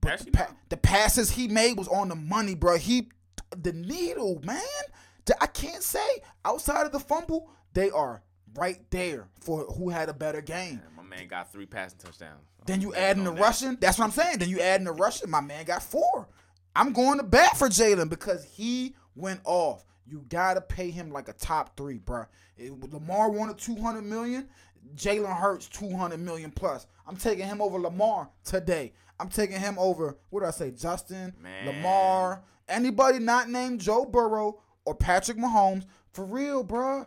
[0.01, 2.77] But Actually, the, pa- the passes he made was on the money, bro.
[2.77, 3.09] He,
[3.55, 4.61] the needle, man.
[5.39, 5.99] I can't say
[6.43, 8.21] outside of the fumble, they are
[8.55, 10.81] right there for who had a better game.
[10.97, 12.41] my man got three passing touchdowns.
[12.65, 13.39] Then you add in the that.
[13.39, 13.77] rushing.
[13.79, 14.39] That's what I'm saying.
[14.39, 15.29] Then you add in the rushing.
[15.29, 16.27] My man got four.
[16.75, 19.85] I'm going to bat for Jalen because he went off.
[20.05, 22.25] You gotta pay him like a top three, bro.
[22.59, 24.49] Lamar wanted 200 million.
[24.95, 26.87] Jalen Hurts 200 million plus.
[27.07, 28.93] I'm taking him over Lamar today.
[29.19, 30.17] I'm taking him over.
[30.29, 30.71] What did I say?
[30.71, 31.67] Justin, Man.
[31.67, 37.05] Lamar, anybody not named Joe Burrow or Patrick Mahomes for real, bro.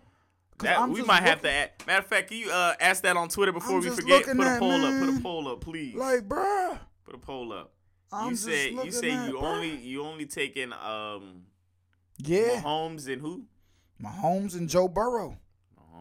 [0.61, 1.73] That, we might have to add.
[1.87, 4.25] Matter of fact, can you uh, ask that on Twitter before I'm we forget?
[4.25, 5.01] Put a poll up.
[5.05, 5.95] Put a poll up, please.
[5.97, 6.79] like, bro.
[7.05, 7.73] Put a poll up.
[8.13, 9.43] I'm you said you say at, you bruh.
[9.43, 11.43] only you only taking um
[12.19, 13.47] Yeah, Mahomes and who?
[14.01, 15.37] Mahomes and Joe Burrow.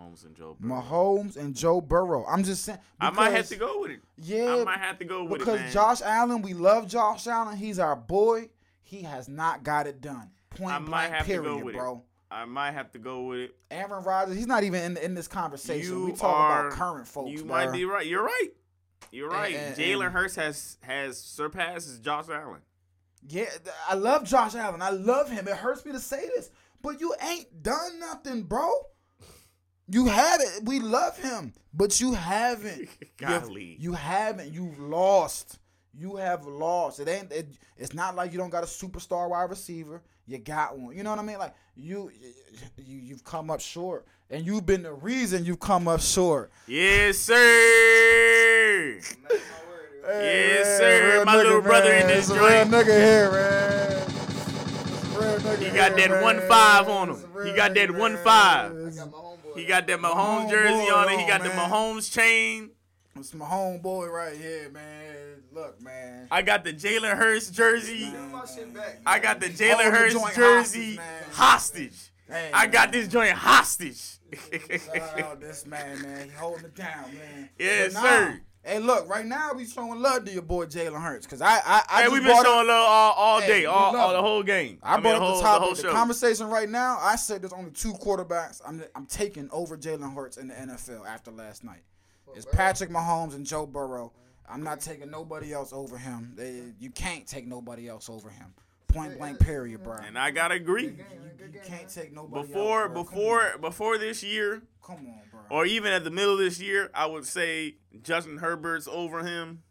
[0.04, 0.58] Mahomes and Joe.
[0.60, 0.82] Burrow.
[0.82, 2.26] Mahomes and Joe Burrow.
[2.26, 2.80] I'm just saying.
[2.99, 3.99] I might have to go with it.
[4.18, 5.72] Yeah, I might have to go with because it, man.
[5.72, 7.58] Josh Allen, we love Josh Allen.
[7.58, 8.49] He's our boy.
[8.82, 10.30] He has not got it done.
[10.51, 11.78] Point I might blank, have to go period, with it.
[11.78, 12.04] bro.
[12.30, 13.56] I might have to go with it.
[13.70, 15.91] Aaron Rodgers, he's not even in, in this conversation.
[15.91, 17.32] You we talk are, about current folks.
[17.32, 17.47] You bruh.
[17.47, 18.06] might be right.
[18.06, 18.49] You're right.
[19.12, 19.56] You're right.
[19.76, 22.62] Jalen Hurts has has surpassed Josh Allen.
[23.28, 23.45] Yeah,
[23.88, 24.82] I love Josh Allen.
[24.82, 25.47] I love him.
[25.47, 26.49] It hurts me to say this,
[26.82, 28.70] but you ain't done nothing, bro.
[29.90, 30.66] You haven't.
[30.66, 32.80] We love him, but you haven't.
[33.00, 33.78] You've- Golly.
[33.80, 34.54] you haven't.
[34.54, 35.60] You've lost.
[35.96, 37.00] You have lost.
[37.00, 37.32] It ain't.
[37.32, 40.02] It, it's not like you don't got a superstar wide receiver.
[40.26, 40.96] You got one.
[40.96, 41.38] You know what I mean?
[41.38, 42.10] Like you,
[42.78, 46.50] you, you've come up short, and you've been the reason you've come up short.
[46.66, 49.00] Yes, sir.
[50.06, 51.14] Yes, sir.
[51.18, 52.72] real My little brother in this It's a real joint.
[52.72, 54.02] nigga here, man.
[54.08, 56.24] It's a real nigga He here, got that man.
[56.24, 57.24] one five on him.
[57.34, 58.24] real He got that nigga, one man.
[58.24, 58.72] five.
[59.56, 61.18] It's- He got that Mahomes Mahomes jersey on it.
[61.18, 61.49] He on, got the.
[61.49, 62.72] Mahomes chain.
[63.16, 65.43] It's my homeboy right here, man.
[65.51, 66.28] Look, man.
[66.32, 68.10] I got the Jalen Hurts jersey.
[68.12, 68.34] Man.
[69.06, 72.12] I got the Hold Jalen the Hurts jersey hostage, hostage.
[72.28, 74.01] Hey, I got this joint hostage.
[74.34, 76.30] Shout out this man, man.
[76.30, 77.49] He holding it down, man.
[77.60, 78.41] Yes, But now- sir.
[78.66, 81.84] Hey, look, right now we showing love to your boy Jalen Hurts, cause I, I,
[81.89, 84.14] I Hey, just we've been brought showing up, love all, all Hey, day, all, all
[84.14, 84.78] the whole game.
[84.82, 85.66] I mean, brought the up whole, the topic.
[85.66, 86.97] whole The, conversation right now.
[87.01, 91.05] I said there's only two quarterbacks I'm, I'm taking over Jalen Hurts in the NFL
[91.05, 91.84] after last night.
[92.36, 94.14] It's Patrick Mahomes and Joe Burrow.
[94.49, 96.32] I'm not taking nobody else over him.
[96.36, 98.53] They, you can't take nobody else over him.
[98.88, 99.95] Point blank, period, bro.
[100.05, 100.84] and I gotta agree.
[100.86, 100.95] You,
[101.51, 105.33] you can't take nobody Before, else, before, before this year, Come on, bro.
[105.54, 109.62] Or even at the middle of this year, I would say Justin Herbert's over him.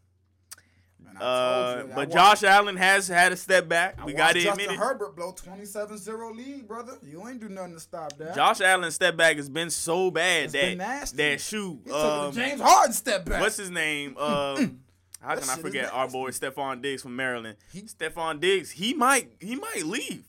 [0.97, 3.95] Man, Uh, told you, I but watched- Josh Allen has had a step back.
[3.99, 4.79] I We got to Justin admit it.
[4.79, 6.93] Herbert blow 27-0 lead, brother.
[7.03, 8.33] You ain't do nothing to stop that.
[8.33, 11.17] Josh Allen's step back has been so bad It's that nasty.
[11.17, 13.41] that took Um, James Harden step back.
[13.41, 14.15] what's his name?
[14.17, 14.79] Um,
[15.19, 17.57] how can I forget our boy Stefon Diggs from Maryland?
[17.73, 20.23] He- Stefon Diggs, he might he might leave.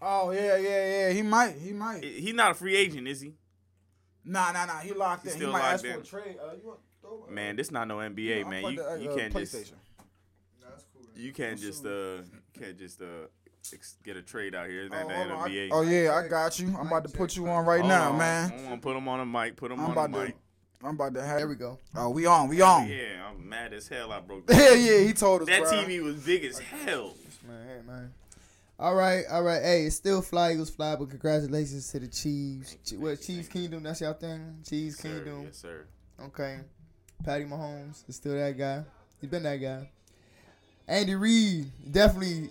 [0.00, 1.10] Oh yeah, yeah, yeah.
[1.10, 1.56] He might.
[1.56, 2.02] He might.
[2.02, 3.34] He's not a free agent, is he?
[4.26, 4.78] Nah, nah, nah.
[4.80, 5.38] He locked He's in.
[5.38, 5.92] He still might locked ask in.
[5.94, 6.36] for a trade.
[6.42, 8.64] Uh, you want throw, uh, Man, this not no NBA, I'll man.
[8.64, 9.72] You the, uh, you uh, can't just PlayStation.
[11.14, 12.18] you can't just uh
[12.58, 13.04] can't just uh
[13.72, 14.84] ex- get a trade out here.
[14.86, 15.38] It's Oh, not the hold on.
[15.38, 15.68] I- NBA.
[15.72, 16.74] oh yeah, I got you.
[16.78, 18.18] I'm about to put you on right Hold now, on.
[18.18, 18.52] man.
[18.52, 19.56] I'm gonna put him on the mic.
[19.56, 20.24] Put him I'm on about the to.
[20.26, 20.36] mic.
[20.84, 21.38] I'm about to have.
[21.38, 21.78] There we go.
[21.94, 22.48] Oh, we on.
[22.48, 22.86] We on.
[22.88, 24.12] Yeah, I'm mad as hell.
[24.12, 24.98] I broke Yeah, yeah.
[25.00, 25.48] He told us.
[25.48, 25.84] that bruh.
[25.86, 27.14] TV was big as hell.
[27.48, 28.12] Man, hey, man.
[28.78, 29.62] All right, all right.
[29.62, 32.76] Hey, it's still fly Eagles fly, but congratulations to the Chiefs.
[32.84, 33.82] Ch- what Chiefs Kingdom?
[33.82, 34.58] That's y'all thing.
[34.68, 35.44] Chiefs Sir, Kingdom.
[35.44, 35.86] yes, sir.
[36.22, 36.58] Okay.
[37.24, 38.82] Patty Mahomes is still that guy.
[39.20, 39.88] He's been that guy.
[40.86, 42.50] Andy Reid, definitely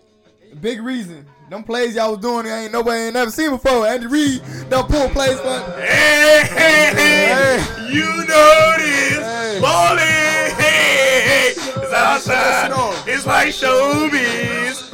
[0.51, 1.27] a big reason.
[1.51, 3.85] Them plays y'all was doing, ain't nobody ain't never seen before.
[3.85, 5.59] Andy Reid don't pull plays for.
[5.79, 9.19] Hey, hey, hey, you know this.
[9.19, 9.59] Hey.
[9.61, 12.71] Ballin', hey, hey, it's outside.
[13.07, 14.84] It's like showbiz.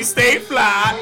[0.00, 0.96] We stay fly.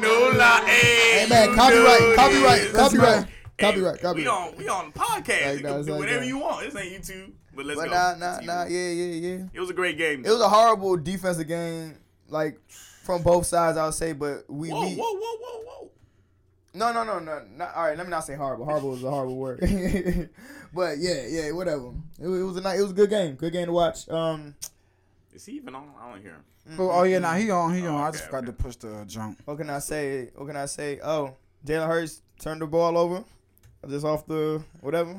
[0.00, 0.62] no lie.
[0.66, 4.98] Hey, Hey man, you copyright, know copyright, copyright, Hey, copyright, We on we on the
[4.98, 5.44] podcast.
[5.44, 6.64] Like you can do whatever you want.
[6.64, 7.94] This ain't YouTube, but let's But go.
[7.94, 9.44] nah, nah, nah, yeah, yeah, yeah.
[9.52, 10.24] It was a great game.
[10.24, 11.98] It was a horrible defensive game,
[12.30, 12.58] like
[13.02, 13.76] from both sides.
[13.76, 15.90] I would say, but we, whoa, we whoa, whoa, whoa, whoa.
[16.72, 17.98] no, no, no, no, not all right.
[17.98, 18.64] Let me not say horrible.
[18.64, 19.60] Horrible is a horrible word.
[20.72, 21.90] but yeah, yeah, whatever.
[22.18, 23.34] It, was- it was a nice, it was a good game.
[23.34, 24.08] Good game to watch.
[24.08, 24.54] Um,
[25.38, 25.88] Is he even on?
[26.02, 26.44] I don't hear him.
[26.80, 28.02] Oh, oh yeah, nah, he on, he Oh, on.
[28.02, 28.46] I just forgot okay.
[28.46, 29.40] to push the jump.
[29.44, 30.30] what can I say?
[30.34, 30.98] What can I say?
[31.00, 33.22] Oh, Jalen Hurts turned the ball over,
[33.88, 35.14] just off the whatever,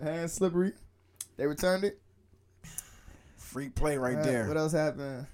[0.00, 0.74] hand slippery.
[1.36, 1.98] They returned it.
[3.36, 4.46] Freak play right Uh, there.
[4.46, 5.26] What else happened?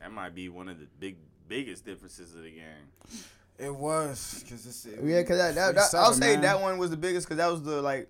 [0.00, 1.16] That might be one of the big
[1.46, 3.20] biggest differences of the game.
[3.58, 6.40] It was because it's it, Yeah, cause that, that, free that I'll say man.
[6.42, 8.08] that one was the biggest because that was the like,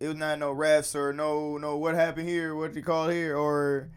[0.00, 3.36] it was not no refs or no no what happened here, what you call here
[3.36, 3.88] or,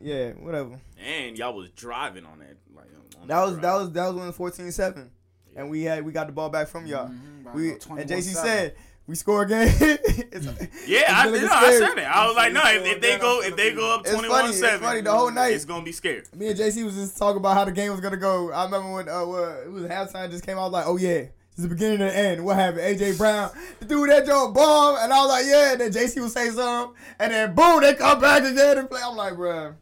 [0.00, 0.80] yeah, whatever.
[1.04, 2.56] And y'all was driving on that.
[2.74, 2.86] Like
[3.20, 3.62] on That was drive.
[3.62, 5.08] that was that was when 14-7.
[5.56, 7.08] and we had we got the ball back from y'all.
[7.08, 8.74] Mhm, We and JC said
[9.06, 9.68] we score again.
[9.80, 10.44] it's,
[10.86, 12.04] Yeah, it's I, gonna you get know, I said it.
[12.04, 14.42] I was like, no, if, if they go, if they go up It's twenty funny,
[14.42, 15.52] one it's seven, funny, the whole night.
[15.54, 16.22] it's gonna be scary.
[16.36, 18.52] Me and JC was just talking about how the game was gonna go.
[18.52, 21.08] I remember when uh, what, it was halftime just came out like, oh yeah,
[21.52, 22.44] it's the beginning and the end.
[22.44, 22.82] What happened?
[22.82, 25.72] AJ Brown, the dude that drove bomb, and I was like, yeah.
[25.72, 29.00] And then JC would say something, and then boom, they come back again and play.
[29.02, 29.74] I'm like, bruh.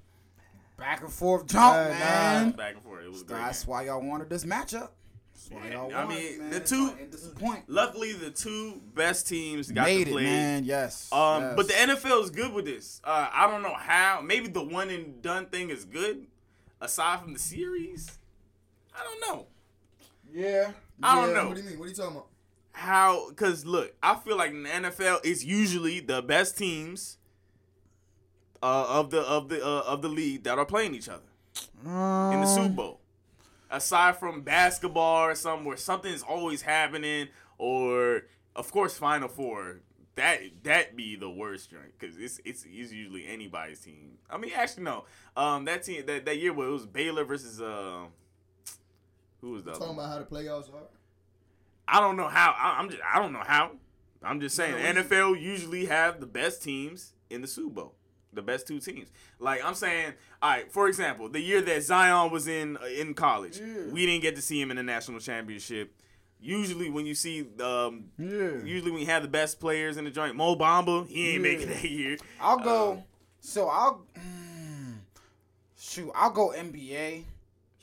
[0.77, 1.89] Back and forth jump, Uh, nah.
[1.99, 2.51] man.
[2.53, 3.05] Back and forth.
[3.05, 3.39] It was a great.
[3.39, 3.71] That's game.
[3.71, 4.91] why y'all wanted this matchup.
[5.35, 6.51] That's why Yeah, y'all I wanted mean, man.
[6.51, 7.65] the two- like, it disappoint.
[7.69, 10.25] Luckily, the two best teams got Made to it, play.
[10.25, 10.65] man.
[10.65, 11.11] Yes.
[11.13, 11.53] Um, yes.
[11.57, 13.01] but the NFL is good with this.
[13.05, 14.21] Uh, I don't know how.
[14.23, 16.27] Maybe the one and done thing is good,
[16.81, 18.19] aside from the series.
[18.95, 19.47] I don't know
[20.33, 20.73] yeah,
[21.03, 21.35] I don't yeah.
[21.43, 21.49] know.
[21.49, 21.79] What do you mean?
[21.79, 22.27] What are you talking about?
[22.73, 23.31] how.
[23.33, 27.17] Cause look, I feel like in the NFL is usually the best teams
[28.63, 31.23] uh, of the of the uh, of the league that are playing each other
[31.85, 33.01] in the Super Um, Bowl.
[33.71, 37.29] Aside from basketball or something where something's always happening,
[37.59, 38.23] or
[38.55, 39.81] of course Final Four,
[40.15, 44.19] that that be the worst drink because it's, it's it's usually anybody's team.
[44.31, 45.05] I mean, actually no,
[45.37, 48.05] um, that team that, that year where it was Baylor versus uh,
[49.41, 50.87] who was the Talking about how the playoffs are.
[51.89, 52.55] I don't know how.
[52.57, 53.73] I, I'm just I don't know how.
[54.23, 57.95] I'm just saying NFL usually have the best teams in the Super Bowl.
[58.37, 59.09] The best two teams.
[59.41, 60.71] Like I'm saying, all right.
[60.71, 63.61] For example, the year that Zion was in uh, in college,
[63.91, 65.93] we didn't get to see him in the national championship.
[66.41, 68.63] Usually, when you see, um, Yeah.
[68.63, 71.51] usually when you have the best players in the joint, Mo Bamba, he ain't Yeah.
[71.51, 72.19] making that year.
[72.41, 72.93] I'll go.
[72.93, 73.03] Um,
[73.41, 74.05] so I'll.
[74.17, 74.97] Mm,
[75.79, 77.25] shoot, I'll go NBA.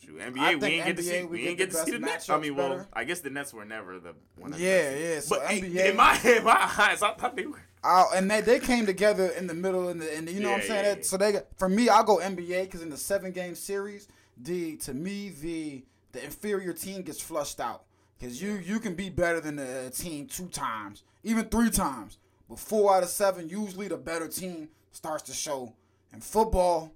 [0.05, 1.23] Shoot, NBA, I we ain't get to see.
[1.23, 2.29] we We ain't get the to see the Nets.
[2.29, 2.87] I mean, well, better.
[2.93, 4.53] I guess the Nets were never the one.
[4.57, 5.19] Yeah, yeah.
[5.21, 5.89] So But in- NBA.
[5.89, 7.61] in my in my eyes, I thought they were.
[7.83, 10.61] I'll, and they, they came together in the middle and the, and you know what
[10.61, 10.83] I'm saying.
[10.85, 11.03] yeah, That- yeah.
[11.03, 14.07] So they got, for me, I'll go NBA because in the seven game series,
[14.37, 17.83] the to me the the inferior team gets flushed out
[18.17, 22.17] because you you can be better than the team two times, even three times,
[22.49, 25.73] but four out of seven usually the better team starts to show.
[26.13, 26.93] In football,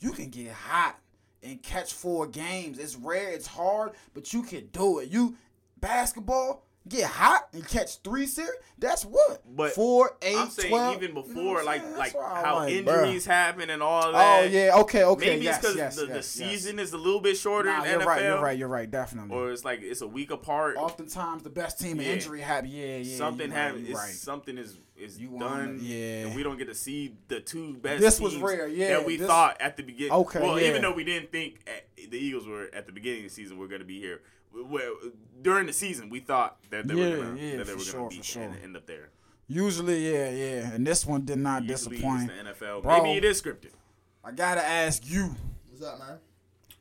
[0.00, 0.98] you can get hot
[1.42, 2.78] and catch four games.
[2.78, 5.10] It's rare, it's hard, but you can do it.
[5.10, 5.36] You
[5.80, 6.65] basketball.
[6.88, 8.52] Get hot and catch three series.
[8.78, 9.42] That's what.
[9.56, 10.94] But four, eight, I'm saying 12.
[10.96, 13.30] even You know before, like like That's why I how like, injuries bruh.
[13.30, 14.38] happen and all that.
[14.38, 14.50] Oh that.
[14.52, 15.26] yeah, okay, okay.
[15.30, 17.84] Maybe yes, it's because yes, the, yes, the season is a little bit shorter Nah,
[17.84, 18.22] you're NFL, right.
[18.22, 18.58] You're right.
[18.58, 18.88] You're right.
[18.90, 19.34] Definitely.
[19.36, 20.76] or it's like it's a week apart.
[20.76, 22.08] Oftentimes, the best team Yeah.
[22.12, 22.70] injury happen.
[22.70, 23.16] Yeah, yeah.
[23.16, 23.88] something happens.
[23.90, 24.10] right.
[24.10, 25.80] Something is is You done.
[25.82, 26.26] yeah.
[26.26, 28.00] and we don't get to see the two best.
[28.00, 30.12] This was rare, yeah, That we this- thought at the beginning.
[30.12, 30.68] Okay, Well, yeah.
[30.68, 33.58] even though we didn't think at, the Eagles were at the beginning of the season
[33.58, 34.22] we're going to be here.
[34.64, 34.94] Well,
[35.42, 37.78] during the season, we thought that they Yeah, were going to yeah, that they for
[37.78, 38.42] were sure, going to for beat sure.
[38.42, 39.10] and end up there.
[39.48, 40.72] Usually, yeah, yeah.
[40.72, 42.30] And this one did not Usually disappoint.
[42.30, 42.82] it's the NFL.
[42.82, 43.02] Bro.
[43.02, 43.70] Maybe it is scripted.
[44.24, 45.36] I gotta ask you:
[45.70, 46.18] What's up, man?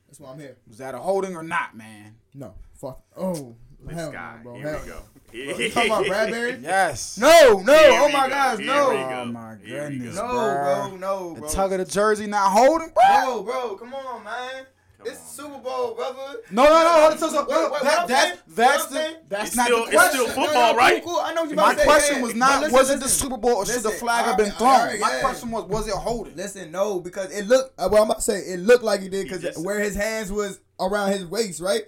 [0.08, 0.58] That's why I'm here.
[0.68, 2.16] Was that a holding or not, man?
[2.34, 3.04] No, fuck.
[3.16, 4.38] Oh, This hell guy.
[4.38, 4.56] no, bro.
[4.56, 5.02] Here hell we go.
[5.32, 6.64] Bro, you talking about Bradberry?
[6.64, 7.18] Yes.
[7.20, 7.74] No, no.
[7.78, 8.34] Here oh my go.
[8.34, 8.90] gosh, Here no.
[8.90, 9.10] we go.
[9.10, 10.26] Oh my Here we goodness, go.
[10.28, 11.50] No, bro, no, The bro.
[11.50, 13.04] tug of the jersey not holding, bro.
[13.26, 14.66] No, bro, come on, man.
[15.06, 16.40] It's on, Super Bowl, brother.
[16.52, 16.90] No, no, no.
[16.90, 19.16] Hold on, so, so, Wait, wait, what that, I'm that, saying- that's what the, saying-
[19.30, 21.04] that's It's not still- the it's still football, cool, right?
[21.04, 21.86] Cool, I know you My about say.
[21.86, 23.10] question was not listen, was it the.
[23.10, 24.72] Super Bowl or should the Listen, flag have been alright, thrown?
[24.72, 25.20] alright, My yeah.
[25.22, 26.36] question was was it holding?
[26.36, 27.80] Listen, no, because it looked.
[27.80, 30.32] uh, Well, I'm about to say it looked like he did because where his hands
[30.32, 31.84] was around his waist, right?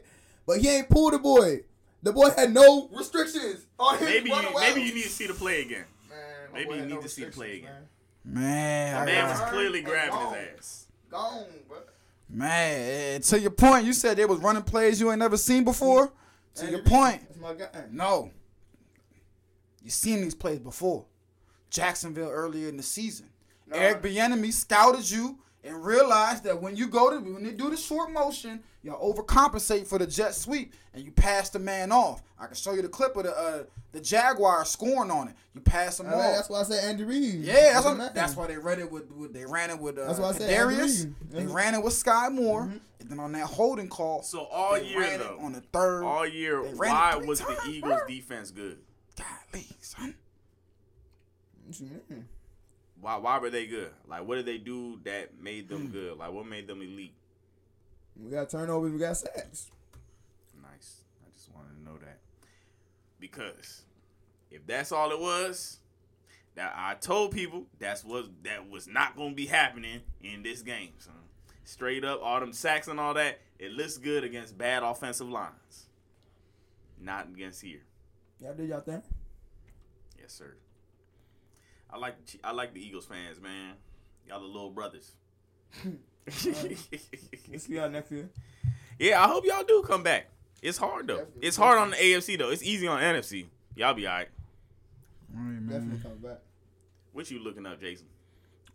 [0.45, 1.61] But he ain't pulled the boy.
[2.03, 4.07] The boy had no restrictions on his.
[4.07, 5.85] Maybe you, maybe you need to see the play again.
[6.09, 6.17] Man,
[6.53, 7.87] maybe you need no to see the play again.
[8.23, 10.85] Man, The man was clearly grabbing his ass.
[11.09, 11.77] Gone, bro.
[12.29, 15.63] Man, eh, to your point, you said they was running plays you ain't never seen
[15.63, 16.11] before.
[16.55, 17.67] To your point, That's my guy.
[17.91, 18.31] no.
[19.83, 21.05] You seen these plays before.
[21.69, 23.29] Jacksonville earlier in the season.
[23.67, 23.77] No.
[23.77, 27.77] Eric Bieniemy scouted you and realized that when you go to when they do the
[27.77, 32.23] short motion, y'all overcompensate for the jet sweep and you pass the man off.
[32.39, 35.35] I can show you the clip of the uh, the Jaguar scoring on it.
[35.53, 36.35] You pass them All off.
[36.35, 37.35] that's why I said Andy Reid.
[37.41, 39.79] Yeah, that's That's what, what that's why they ran it with, with they ran it
[39.79, 41.03] with uh, That's why I said Darius.
[41.05, 41.15] Reid.
[41.29, 41.53] They Mhm.
[41.53, 42.63] ran it with Skyy Moore,
[42.99, 45.61] and then on that holding call, So all they year ran it though, on the
[45.61, 46.03] third.
[46.03, 48.07] all year, They ran it why three was the Eagles bro.
[48.07, 48.79] defense good?
[49.17, 50.15] Golly, son.
[51.65, 52.27] What you mean?
[53.01, 53.91] Why why were they good?
[54.07, 55.73] Like what did they do that made Hmm.
[55.73, 56.17] them good?
[56.17, 57.13] Like what made them elite?
[58.23, 59.71] We got turnovers, we got sacks.
[60.61, 61.01] Nice.
[61.25, 62.19] I just wanted to know that.
[63.19, 63.83] Because
[64.51, 65.79] if that's all it was,
[66.55, 70.93] that I told people that's what that was not gonna be happening in this game,
[70.97, 71.13] son.
[71.63, 75.85] Straight up, all them sacks and all that, it looks good against bad offensive lines.
[76.99, 77.81] Not against here.
[78.41, 79.03] Y'all did y'all thing.
[80.19, 80.55] Yes, sir.
[81.91, 83.73] I like I like the Eagles fans, man.
[84.27, 85.11] Y'all the little brothers.
[86.27, 88.29] We'll see y'all next year.
[88.99, 90.29] yeah, I hope y'all do come back.
[90.61, 91.17] It's hard though.
[91.17, 91.47] Definitely.
[91.47, 92.49] It's hard on the AFC though.
[92.49, 93.45] It's easy on NFC.
[93.75, 94.27] Y'all be alright.
[95.33, 95.67] All right, man.
[95.67, 96.39] Definitely coming back.
[97.13, 98.07] What you looking up, Jason?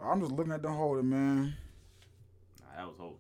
[0.01, 1.55] I'm just looking at the holder, man.
[2.61, 3.19] Nah, that was hope.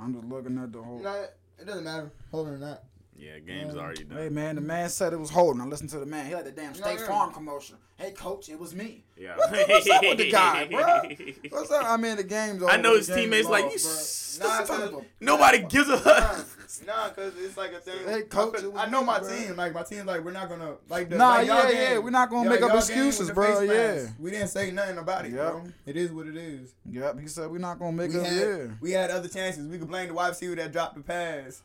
[0.00, 1.04] I'm just looking at the holder.
[1.04, 1.26] No,
[1.58, 2.10] it doesn't matter.
[2.30, 2.82] Holding or not.
[3.20, 3.80] Yeah, game's Yeah.
[3.82, 4.16] already done.
[4.18, 5.60] Hey man, the man said it was holding.
[5.60, 6.24] I listened to the man.
[6.26, 7.06] He had the damn State yeah.
[7.06, 7.76] Farm commercial.
[7.96, 9.04] Hey coach, it was me.
[9.16, 9.36] Yeah.
[9.36, 11.02] What the- what's up with the guy, bro?
[11.50, 11.84] What's up?
[11.84, 12.72] I mean, the game's over.
[12.72, 13.70] I know his game's teammates like you.
[13.72, 16.46] Nah, son, cause- Nobody gives a fuck.
[16.86, 18.06] Nah, cause it's like a thing.
[18.06, 19.28] Hey, coach, Cause it was I know my bro.
[19.28, 19.56] team.
[19.56, 22.10] Like my team's like we're not gonna like the Nah, like, y'all yeah, yeah, we're
[22.10, 23.94] not gonna make up excuses, game with the bro, yeah.
[23.96, 24.12] mask.
[24.20, 25.50] we didn't say nothing about it, Yep.
[25.52, 25.64] bro.
[25.84, 26.72] It is what it is.
[26.86, 27.02] bro.
[27.02, 28.24] Yep, he said we're not gonna make We up.
[28.26, 28.66] had, Yeah.
[28.80, 29.66] we had other chances.
[29.66, 31.60] We could blame the wide receiver that dropped the pass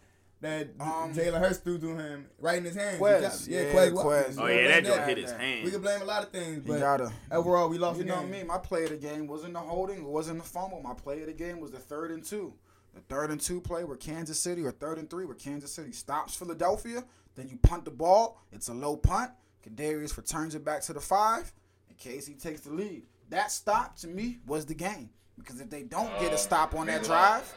[0.45, 2.97] that Um, Jalen Hurts threw to him right in his hand.
[2.97, 4.05] He Quez, dropped- yeah, Quez Quez.
[4.05, 4.37] Watkins.
[4.39, 5.63] Oh yeah, that blame joint hit his hand.
[5.65, 7.11] We can blame a lot of things, but gotta.
[7.31, 8.31] overall we lost You the know game.
[8.31, 8.43] me.
[8.43, 9.97] My play of the game wasn't the holding.
[9.99, 10.81] It wasn't the fumble.
[10.81, 12.53] My play of the game was the third and two.
[12.93, 15.91] The third and two play where Kansas City, or third and three where Kansas City
[15.91, 17.03] stops Philadelphia.
[17.35, 18.41] Then you punt the ball.
[18.53, 19.31] It's a low punt.
[19.67, 21.51] Kadarius returns it back to the five.
[21.89, 23.03] And Casey takes the lead.
[23.29, 25.09] That stop to me was the game.
[25.37, 27.53] Because if they don't get a stop on that drive,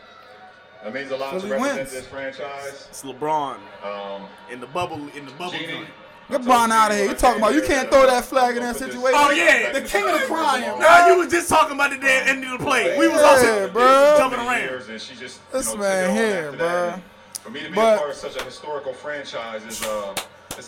[0.85, 1.91] That means a lot Philly to represent wins.
[1.93, 2.87] this franchise.
[2.91, 5.89] It's LeBron Um, in the bubble in the bubble Genie, joint.
[6.31, 7.09] get Bron out of here.
[7.09, 9.12] You talking about you can't throw that flag in that situation?
[9.20, 9.72] Oh, yeah.
[9.72, 10.79] the king of the crying.
[10.79, 12.97] Nah, you was just talking about the damn end of the play.
[12.97, 14.14] We was Yeah, also bro.
[14.18, 14.61] jumping around.
[14.61, 16.95] years, and she just, This know, man took it on here, bro.
[17.43, 20.14] For me to be But- a part of such a historical franchise is uh,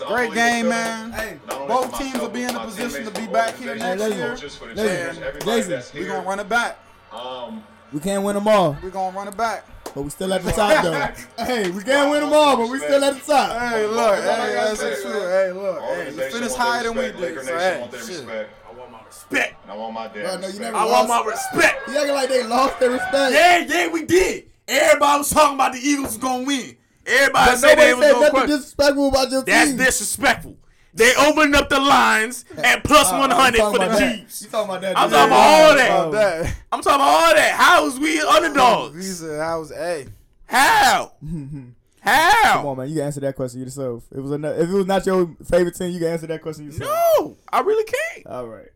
[0.09, 0.69] Great game, feeling.
[0.71, 1.13] man.
[1.13, 3.99] Hey, Both for teams will be in but a position to be back here organization,
[3.99, 4.29] next the year.
[4.35, 6.79] coaches, for the Listen, players, Jason, we're gonna run it back.
[7.13, 9.65] Um, we can't win them all, We're gonna run it back.
[9.95, 11.45] But we still at the top though.
[11.45, 13.59] hey, we can't win them all, but we still at the top.
[13.73, 15.11] Hey, look, All hey, that's respect, true.
[15.13, 15.21] man.
[15.31, 17.17] Hey, look, hey, you organization finished higher than we did.
[17.21, 19.63] Laker So, hey, want their respect, I want my respect.
[19.63, 20.61] and I want my damn Bro, no, you respect.
[20.61, 21.89] never I want my respect.
[21.89, 23.33] You acting like they lost their respect.
[23.35, 24.47] Yeah, yeah, we did.
[24.69, 26.77] Everybody was talking about the Eagles was gonna win.
[27.07, 28.49] Everybody But said they was said gonna nothing crush.
[28.49, 29.77] disrespectful about your That's team.
[29.79, 30.57] disrespectful.
[30.93, 34.19] They opened up the lines at plus Uh, hundred for the about that.
[34.19, 34.43] Chiefs.
[34.43, 34.99] You talking about that?
[34.99, 35.19] I'm dude.
[35.19, 36.43] talking about all that.
[36.45, 36.57] That.
[36.73, 37.53] I'm talking about all that.
[37.53, 39.19] How is we He underdogs?
[39.21, 40.07] said, "I was a."
[40.47, 41.13] How?
[42.01, 42.53] How?
[42.55, 42.89] Come on, man.
[42.89, 44.05] You can answer that question yourself.
[44.11, 46.41] If it was a, if it was not your favorite team, you can answer that
[46.43, 46.91] question yourself.
[46.91, 48.27] No, I really can't.
[48.27, 48.69] All right.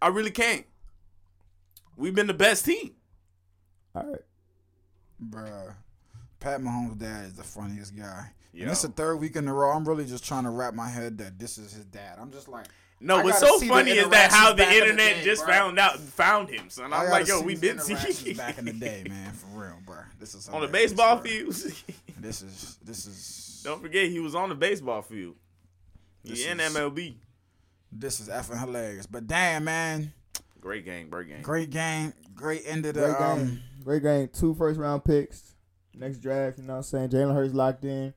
[0.00, 0.64] I really can't.
[1.96, 2.92] We've been the best team.
[3.94, 4.20] All right.
[5.28, 5.74] Bruh,
[6.42, 8.32] Pat Mahomes' dad is the funniest guy.
[8.52, 8.62] Yeah.
[8.64, 9.70] And it's the third week in a row.
[9.70, 12.18] I'm really just trying to wrap my head that this is his dad.
[12.20, 12.66] I'm just like,
[13.00, 15.44] No, I what's so funny is that how the back in the internet day, just
[15.44, 15.54] bro.
[15.54, 16.92] found out found him, son.
[16.92, 19.58] I I'm like, yo, we his been interactions seeing back in the day, man, for
[19.62, 19.96] real, bro.
[20.20, 21.24] This is on the hilarious, baseball bro.
[21.24, 21.84] fields.
[22.20, 25.34] This is this is Don't forget, he was on the baseball field.
[26.22, 27.14] This He in MLB.
[27.90, 29.06] this is effing hilarious.
[29.06, 30.12] But damn, man,
[30.60, 31.42] Great game, great game.
[31.42, 33.60] great game, great end of the Great um, game.
[33.82, 34.28] Great game.
[34.32, 35.54] Two first round picks.
[35.94, 37.08] Next draft, you know what I'm saying?
[37.10, 38.14] Jalen Hurts locked in.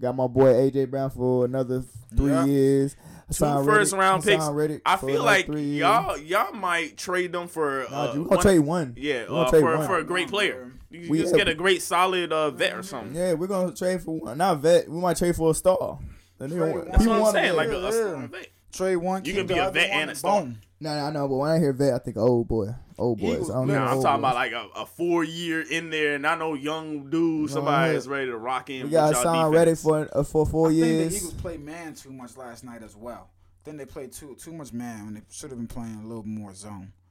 [0.00, 1.84] Got my boy AJ Brown for another
[2.16, 2.44] three Yeah.
[2.44, 2.96] years.
[3.30, 4.48] Two first Reddick- round picks.
[4.48, 8.38] Reddick I feel like y'all y'all might trade them for Nah, uh, we gonna one-
[8.40, 8.94] trade one.
[8.98, 9.86] Yeah, uh, trade for one.
[9.86, 10.72] for a great player.
[10.90, 13.14] You We- just get a great solid uh, vet or something.
[13.14, 14.38] Yeah, we're gonna trade for one.
[14.38, 14.88] Not vet.
[14.90, 15.98] We might trade for a star.
[16.38, 16.88] The nigga Trade want- one.
[16.90, 17.56] That's what I'm saying.
[17.56, 18.46] Like a, yeah, a vet.
[18.72, 19.24] Trade one.
[19.24, 20.42] You can be a vet and a star.
[20.42, 20.58] boom.
[20.80, 23.34] No, no, I know, but when I hear vet, I think old boy, old boys.
[23.34, 24.30] Eagles, I don't no, know I'm old talking boys.
[24.30, 27.98] about like a, a four year in there, and I know young dude, somebody yeah.
[27.98, 28.86] is ready to rock in.
[28.86, 29.54] we got y'all Haason defense.
[29.54, 31.16] Reddick for uh, for four I think the years.
[31.16, 33.30] Eagles played man too much last night as well.
[33.64, 36.24] Then they played too too much man when they should have been playing a little
[36.26, 37.01] more zone, too.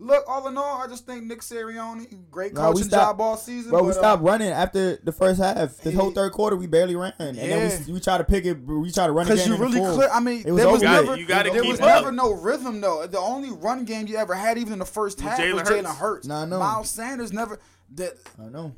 [0.00, 3.20] Look, all in all, I just think Nick Sirianni, great Nah, we coaching stopped- job
[3.20, 3.70] all season.
[3.70, 5.76] Bro, we but, uh, stopped running after the first half.
[5.78, 7.78] The whole third quarter, we barely ran, and then Yeah.
[7.86, 8.58] we, we tried to pick it.
[8.66, 9.94] We tried to run Because you really fourth.
[9.94, 10.08] clear.
[10.12, 11.16] I mean, It was there was over.
[11.16, 11.86] You gotta- never you there was up.
[11.86, 13.06] never no rhythm though.
[13.06, 15.88] The only run game you ever had, even in the first half, Jalen was Hurts.
[15.88, 16.26] Jalen Hurts.
[16.26, 16.58] Nah, I know.
[16.58, 17.60] Miles Sanders never.
[17.94, 18.14] That
[18.44, 18.72] I know.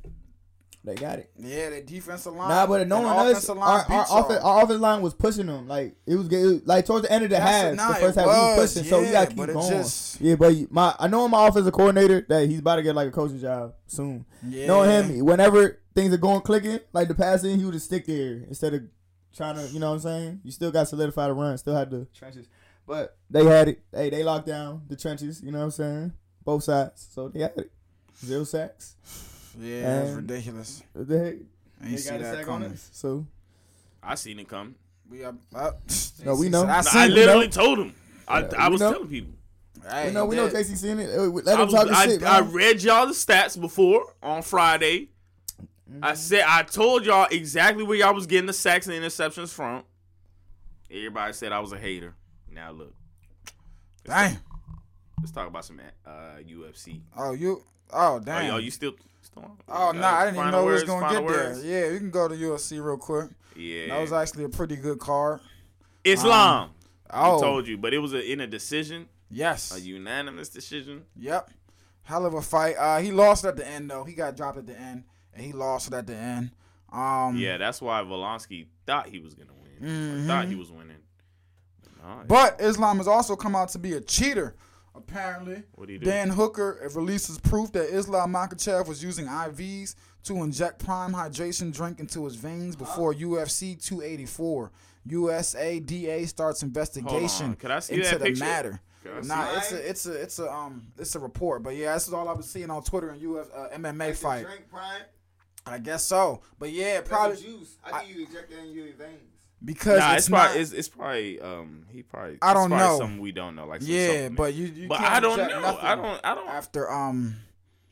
[0.87, 1.29] They got it.
[1.37, 2.49] yeah, the defensive line.
[2.49, 3.49] Nah, but one else.
[3.49, 5.67] Our, our, beats our offensive line was pushing them.
[5.67, 8.25] Like it was, it was like towards the end of the half, the first half
[8.25, 8.89] we was, was pushing.
[8.89, 9.69] so we yeah, gotta keep going.
[9.69, 13.09] just- Yeah, but my I know my offensive coordinator that he's about to get like
[13.09, 14.27] a coaching job soon.
[14.49, 14.69] Yeah.
[14.69, 18.45] Knowing him, whenever things are going clicking, like the passing, he would just stick there
[18.47, 18.83] instead of
[19.37, 19.67] trying to.
[19.73, 20.41] You know what I'm saying?
[20.45, 22.47] You still got solidify the run, still had the trenches,
[22.87, 23.83] but they had it.
[23.93, 25.43] Hey, they locked down the trenches.
[25.43, 26.13] You know what I'm saying?
[26.45, 27.73] Both sides, so they had it.
[28.25, 28.95] Zero sacks.
[29.59, 30.83] Yeah, that's And- ridiculous.
[30.93, 31.27] What the heck?
[31.27, 31.29] I
[31.85, 32.77] ain't They see that sack coming.
[32.93, 33.27] So
[34.03, 34.75] I seen it come.
[35.11, 35.81] We up, up.
[36.25, 36.65] No, we know.
[36.65, 37.15] I, I, seen it.
[37.15, 37.95] literally told him.
[38.27, 38.93] I, Yeah, I was know.
[38.93, 39.33] telling people.
[39.89, 41.09] Hey, we know, we know that- JC seen it.
[41.11, 42.53] Let I, him was- talk his I, shit, I man.
[42.53, 45.11] read y'all the stats before on Friday.
[46.03, 46.17] I Mm-hmm.
[46.17, 49.85] said I told y'all exactly where y'all was getting the sacks and interceptions from.
[50.91, 52.15] Everybody said I was a hater.
[52.51, 52.93] Now look,
[54.05, 54.39] Damn.
[55.21, 56.11] let's talk about some uh,
[56.45, 57.01] UFC.
[57.17, 57.63] Oh, you.
[57.93, 58.47] Oh, Oh, damn.
[58.47, 58.95] yo, you still?
[59.37, 59.57] Still?
[59.69, 61.65] Oh no, I didn't even final know we was gonna final get there.
[61.65, 63.31] Yeah, you can go to UFC real quick.
[63.57, 65.41] Yeah, That was actually a pretty good card.
[66.05, 66.71] Islam.
[67.11, 69.75] Oh, I told you, but it was a, in a decision, yes.
[69.75, 71.05] a unanimous decision.
[71.19, 71.51] Yep.
[72.03, 72.77] Hell of a fight.
[72.79, 74.05] Uh, he lost at the end though.
[74.05, 76.51] He got dropped at the end, and he lost it at the end.
[76.93, 80.25] Um, Yeah, that's why Volkanovski thought he was gonna win.
[80.25, 80.27] Mhm.
[80.27, 80.97] Thought he was winning.
[82.03, 84.55] No, But Islam has also come out to be a cheater.
[84.97, 86.07] Apparently, what do you do?
[86.07, 89.95] Dan Hooker releases proof that Islam Makhachev was using IVs
[90.25, 94.73] to inject prime hydration drink into his veins before UFC 284.
[95.09, 98.45] USADA starts investigation Could I see into that the picture?
[98.45, 98.81] matter.
[99.03, 101.95] Could see Nah, it's a it's a it's a um it's a report, but yeah,
[101.95, 104.45] this is all I was seeing on Twitter and UF uh, MMA fight.
[104.47, 104.65] Drink,
[105.65, 107.77] I guess so, but yeah, probably juice.
[107.85, 109.36] I think you inject that in your veins.
[109.65, 110.37] Because Nah, it's, it's, not.
[110.45, 112.99] probably it's, it's probably um he probably I don't probably know.
[112.99, 114.37] something we don't know like yeah, supplement.
[114.37, 117.37] but you, you but can't I don't know I don't I don't after um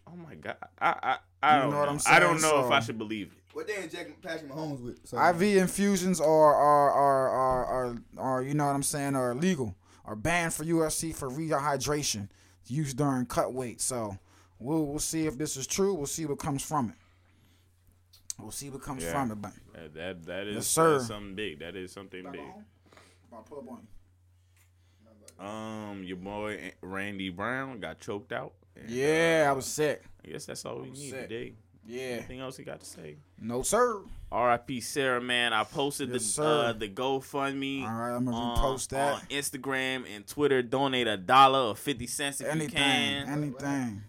[0.06, 2.54] oh my god I I I don't know know, what I'm saying I don't saying?
[2.54, 3.38] know if I should believe it.
[3.54, 4.98] What they inject Patrick Mahomes with?
[5.06, 9.30] So, IV infusions are are are are are, are you know what I'm saying are
[9.32, 12.28] illegal are banned for UFC for rehydration
[12.66, 13.80] used during cut weight.
[13.80, 14.18] So
[14.58, 15.94] we'll we'll see if this is true.
[15.94, 16.96] We'll see what comes from it.
[18.38, 19.12] We'll see what comes Yeah.
[19.12, 19.36] from it.
[19.40, 21.00] But That that, that is Yes, sir.
[21.00, 22.40] something big that is something big.
[23.32, 23.78] I'll pull up on
[25.38, 25.44] you.
[25.44, 28.52] Um, your boy Randy Brown got choked out.
[28.76, 30.02] and, Yeah, uh, I was sick.
[30.24, 31.28] I guess that's all we need sick.
[31.28, 31.54] today.
[31.86, 32.02] Yeah.
[32.02, 33.16] Anything else he got to say?
[33.40, 34.00] No sir.
[34.32, 34.80] R.I.P.
[34.80, 35.52] Sarah, man.
[35.52, 36.64] I posted Yes, the sir.
[36.68, 37.82] uh, the GoFundMe.
[37.82, 39.14] All right, I'm gonna on- repost that.
[39.14, 40.62] on Instagram and Twitter.
[40.62, 43.28] Donate a dollar or fifty cents if you Anything, can.
[43.28, 44.02] anything.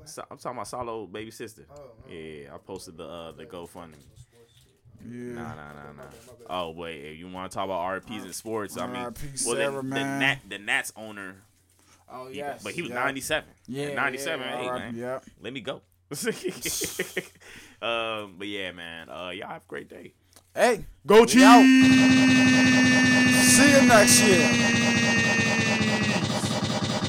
[0.00, 0.08] What?
[0.08, 1.66] So, I'm talking about Solo baby sister.
[1.70, 1.80] Oh,
[2.10, 3.94] yeah, I posted the uh, the GoFundMe.
[5.08, 5.32] Yeah.
[5.34, 6.02] Nah, nah, nah, nah.
[6.50, 9.20] Oh wait, if you want to talk about RPs in sports, I mean, R.I.P.
[9.46, 10.04] well, Sarah, the, the.
[10.04, 11.36] Nat the Nats owner,
[12.12, 12.96] Oh he- but he was yeah.
[13.04, 13.48] 97.
[13.66, 14.40] Yeah, 97.
[14.46, 14.84] yeah, hey R.I.P.
[14.84, 15.24] man, Yep.
[15.42, 15.80] let me go.
[17.80, 19.08] um, but yeah, man.
[19.08, 20.12] Uh, y'all have a great day.
[20.54, 21.62] Hey, Go we out.
[23.40, 24.48] See you next year.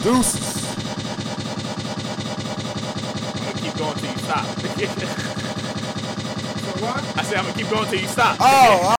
[0.04, 0.50] Deuces.
[3.38, 4.71] I'm gonna keep
[7.16, 8.38] I said I'm gonna keep going till you stop.
[8.40, 8.96] Oh.